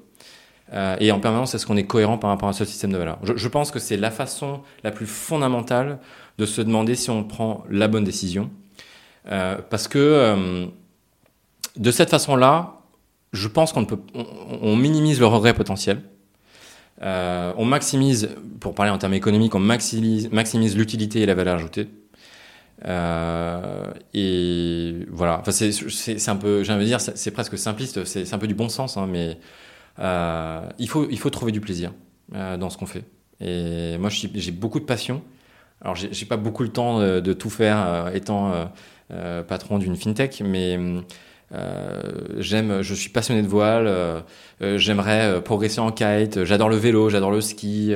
Euh, 0.74 0.96
et 1.00 1.12
en 1.12 1.20
permanence, 1.20 1.54
est-ce 1.54 1.66
qu'on 1.66 1.78
est 1.78 1.86
cohérent 1.86 2.18
par 2.18 2.30
rapport 2.30 2.50
à 2.50 2.54
ce 2.54 2.64
système 2.64 2.92
de 2.92 2.98
valeurs 2.98 3.20
je, 3.24 3.36
je, 3.36 3.48
pense 3.50 3.72
que 3.72 3.80
c'est 3.80 3.98
la 3.98 4.12
façon 4.12 4.62
la 4.84 4.92
plus 4.92 5.06
fondamentale 5.06 6.00
de 6.38 6.46
se 6.46 6.62
demander 6.62 6.96
si 6.96 7.10
on 7.10 7.24
prend 7.24 7.64
la 7.70 7.88
bonne 7.88 8.06
décision. 8.06 8.50
Euh, 9.30 9.58
parce 9.70 9.88
que 9.88 10.00
euh, 10.00 10.66
de 11.78 11.92
cette 11.92 12.10
façon-là, 12.10 12.80
je 13.34 13.48
pense 13.48 13.72
qu'on 13.74 13.86
peut, 13.86 14.00
on, 14.16 14.26
on, 14.62 14.76
minimise 14.76 15.20
le 15.20 15.28
regret 15.28 15.54
potentiel. 15.54 16.02
Euh, 17.02 17.54
on 17.58 17.66
maximise, 17.66 18.30
pour 18.60 18.76
parler 18.76 18.92
en 18.92 18.98
termes 18.98 19.14
économiques, 19.14 19.56
on 19.56 19.60
maximise, 19.60 20.32
maximise 20.32 20.76
l'utilité 20.78 21.22
et 21.22 21.26
la 21.26 21.36
valeur 21.36 21.56
ajoutée. 21.56 21.88
Euh, 22.88 23.94
et 24.14 25.06
voilà, 25.10 25.40
enfin, 25.40 25.52
c'est 25.52 26.30
un 26.30 26.36
peu, 26.36 26.64
j'ai 26.64 26.74
envie 26.74 26.84
de 26.84 26.90
dire, 26.90 27.02
c'est 27.02 27.32
presque 27.32 27.58
simpliste, 27.58 28.06
c'est 28.06 28.34
un 28.34 28.38
peu 28.38 28.48
du 28.48 28.56
bon 28.56 28.70
sens, 28.70 28.98
hein, 28.98 29.08
mais 29.10 29.38
euh, 30.00 30.62
il, 30.80 30.90
faut, 30.90 31.08
il 31.10 31.20
faut 31.20 31.30
trouver 31.30 31.52
du 31.52 31.62
plaisir 31.62 31.94
euh, 32.36 32.58
dans 32.58 32.70
ce 32.70 32.78
qu'on 32.78 32.86
fait. 32.86 33.04
Et 33.40 33.98
moi, 33.98 34.10
j'ai 34.10 34.52
beaucoup 34.52 34.80
de 34.80 34.86
passion. 34.86 35.22
Alors, 35.82 35.96
j'ai 35.96 36.26
pas 36.26 36.38
beaucoup 36.38 36.64
le 36.64 36.70
temps 36.70 37.00
de, 37.00 37.20
de 37.20 37.34
tout 37.34 37.50
faire 37.50 38.12
étant 38.14 38.70
patron 39.48 39.80
d'une 39.80 39.96
fintech, 39.96 40.44
mais 40.46 40.80
j'aime, 42.38 42.84
je 42.84 42.94
suis 42.94 43.10
passionné 43.10 43.42
de 43.42 43.48
voile. 43.48 44.24
J'aimerais 44.62 45.42
progresser 45.42 45.80
en 45.80 45.92
kite. 45.92 46.44
J'adore 46.44 46.70
le 46.70 46.76
vélo, 46.76 47.10
j'adore 47.10 47.32
le 47.32 47.42
ski. 47.42 47.96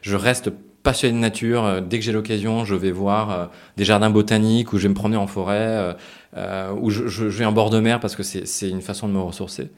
je 0.00 0.16
reste 0.16 0.50
passionné 0.86 1.14
de 1.14 1.18
nature. 1.18 1.64
Euh, 1.64 1.80
dès 1.80 1.98
que 1.98 2.04
j'ai 2.04 2.12
l'occasion, 2.12 2.64
je 2.64 2.76
vais 2.76 2.92
voir 2.92 3.30
euh, 3.30 3.46
des 3.76 3.84
jardins 3.84 4.08
botaniques 4.08 4.72
ou 4.72 4.78
je 4.78 4.84
vais 4.84 4.88
me 4.88 4.94
promener 4.94 5.16
en 5.16 5.26
forêt 5.26 5.96
euh, 6.36 6.72
ou 6.80 6.90
je, 6.90 7.08
je, 7.08 7.24
vais 7.24 7.44
en 7.44 7.50
bord 7.50 7.70
de 7.70 7.80
mer 7.80 7.98
parce 7.98 8.14
que 8.14 8.22
c'est 8.22 8.70
une 8.70 8.82
façon 8.82 9.08
de 9.08 9.12
me 9.12 9.18
ressourcer. 9.18 9.70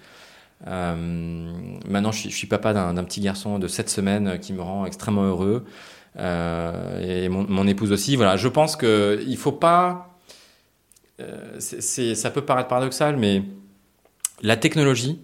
Maintenant, 0.67 2.13
je 2.13 2.29
suis, 2.29 2.47
papa 2.47 2.75
d'un 2.75 3.05
petit 3.05 3.21
garçon 3.21 3.59
de 3.59 3.69
7 3.69 3.89
semaines 3.89 4.39
qui 4.39 4.53
me 4.53 4.61
rend 4.61 4.85
extrêmement 4.85 5.23
heureux. 5.23 5.65
Et 6.19 7.29
mon, 7.29 7.67
épouse 7.67 7.93
aussi. 7.93 8.17
Voilà, 8.17 8.37
je 8.37 8.49
pense 8.49 8.75
que 8.75 9.23
il 9.27 9.37
faut 9.37 9.53
pas. 9.53 10.19
Ça 11.61 12.31
peut 12.31 12.43
paraître 12.43 12.69
paradoxal, 12.69 13.17
mais 13.17 13.45
la 14.43 14.57
technologie, 14.57 15.21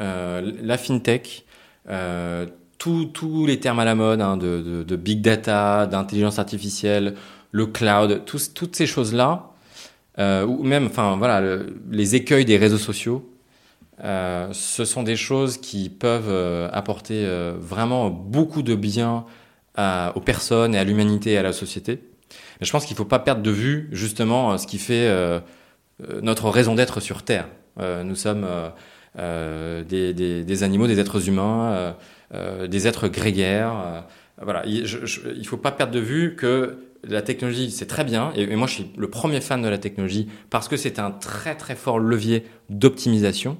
la 0.00 0.76
fintech, 0.76 1.46
tous 3.12 3.46
les 3.46 3.60
termes 3.60 3.78
à 3.78 3.84
la 3.84 3.94
mode, 3.94 4.20
hein, 4.20 4.36
de, 4.36 4.96
big 4.96 5.20
data, 5.20 5.86
d'intelligence 5.86 6.38
artificielle, 6.38 7.14
le 7.52 7.66
cloud, 7.66 8.22
toutes 8.24 8.76
ces 8.76 8.86
choses-là, 8.86 9.54
euh, 10.18 10.46
ou 10.46 10.62
même, 10.62 10.86
enfin 10.86 11.16
voilà, 11.16 11.40
le, 11.40 11.76
les 11.90 12.14
écueils 12.14 12.44
des 12.44 12.56
réseaux 12.56 12.78
sociaux, 12.78 13.28
euh, 14.02 14.48
ce 14.52 14.84
sont 14.84 15.02
des 15.02 15.16
choses 15.16 15.58
qui 15.58 15.88
peuvent 15.88 16.28
euh, 16.28 16.68
apporter 16.72 17.26
vraiment 17.58 18.10
beaucoup 18.10 18.62
de 18.62 18.74
bien 18.74 19.24
aux 19.76 20.20
personnes 20.20 20.74
et 20.74 20.78
à 20.78 20.84
l'humanité 20.84 21.32
et 21.32 21.38
à 21.38 21.42
la 21.42 21.52
société. 21.52 22.00
Je 22.60 22.70
pense 22.70 22.86
qu'il 22.86 22.94
ne 22.94 22.98
faut 22.98 23.04
pas 23.04 23.18
perdre 23.18 23.42
de 23.42 23.50
vue 23.50 23.88
justement 23.90 24.56
ce 24.56 24.68
qui 24.68 24.78
fait 24.78 25.12
notre 26.22 26.48
raison 26.48 26.76
d'être 26.76 27.00
sur 27.00 27.24
Terre. 27.24 27.48
nous 28.04 28.14
sommes 28.14 28.46
des, 29.16 30.62
animaux, 30.62 30.86
des 30.86 31.00
êtres 31.00 31.28
humains 31.28 31.96
des 32.66 32.86
êtres 32.86 33.08
grégaires. 33.08 33.72
Euh, 33.76 34.00
voilà, 34.42 34.64
il, 34.66 34.82
ne 34.82 35.44
faut 35.44 35.56
pas 35.56 35.72
perdre 35.72 35.92
de 35.92 36.00
vue 36.00 36.34
que 36.36 36.78
la 37.04 37.22
technologie, 37.22 37.70
c'est 37.70 37.86
très 37.86 38.04
bien, 38.04 38.32
et, 38.34 38.56
moi 38.56 38.66
je 38.66 38.74
suis 38.74 38.90
le 38.96 39.08
premier 39.08 39.40
fan 39.40 39.62
de 39.62 39.68
la 39.68 39.78
technologie 39.78 40.28
parce 40.50 40.68
que 40.68 40.76
c'est 40.76 40.98
un 40.98 41.10
très 41.10 41.54
très 41.54 41.76
fort 41.76 41.98
levier 41.98 42.44
d'optimisation, 42.70 43.58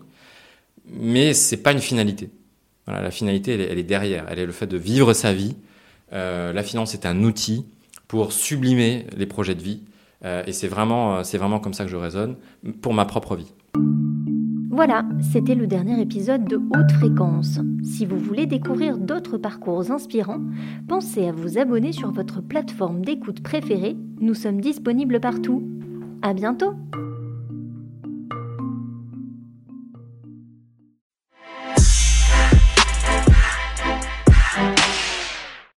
mais 0.86 1.34
c'est 1.34 1.58
pas 1.58 1.72
une 1.72 1.80
finalité. 1.80 2.30
Voilà, 2.86 3.02
la 3.02 3.10
finalité, 3.10 3.54
elle 3.54 3.78
est, 3.78 3.82
derrière. 3.82 4.26
Elle 4.28 4.38
est 4.38 4.46
le 4.46 4.52
fait 4.52 4.66
de 4.66 4.76
vivre 4.76 5.14
sa 5.14 5.32
vie. 5.32 5.56
Euh, 6.12 6.52
la 6.52 6.62
finance 6.62 6.92
est 6.92 7.06
un 7.06 7.22
outil 7.22 7.64
pour 8.08 8.32
sublimer 8.32 9.06
les 9.16 9.26
projets 9.26 9.54
de 9.54 9.62
vie, 9.62 9.80
euh, 10.24 10.42
et 10.46 10.52
c'est 10.52 10.68
vraiment, 10.68 11.22
c'est 11.24 11.38
vraiment 11.38 11.60
comme 11.60 11.74
ça 11.74 11.84
que 11.84 11.90
je 11.90 11.96
raisonne 11.96 12.36
pour 12.82 12.94
ma 12.94 13.04
propre 13.04 13.36
vie. 13.36 13.52
Voilà, 14.74 15.04
c'était 15.20 15.54
le 15.54 15.68
dernier 15.68 16.00
épisode 16.00 16.46
de 16.46 16.56
Haute 16.56 16.90
Fréquence. 16.98 17.60
Si 17.84 18.04
vous 18.04 18.18
voulez 18.18 18.46
découvrir 18.46 18.98
d'autres 18.98 19.38
parcours 19.38 19.92
inspirants, 19.92 20.40
pensez 20.88 21.28
à 21.28 21.32
vous 21.32 21.58
abonner 21.58 21.92
sur 21.92 22.10
votre 22.10 22.40
plateforme 22.40 23.04
d'écoute 23.04 23.40
préférée. 23.40 23.96
Nous 24.20 24.34
sommes 24.34 24.60
disponibles 24.60 25.20
partout. 25.20 25.62
À 26.22 26.34
bientôt! 26.34 26.74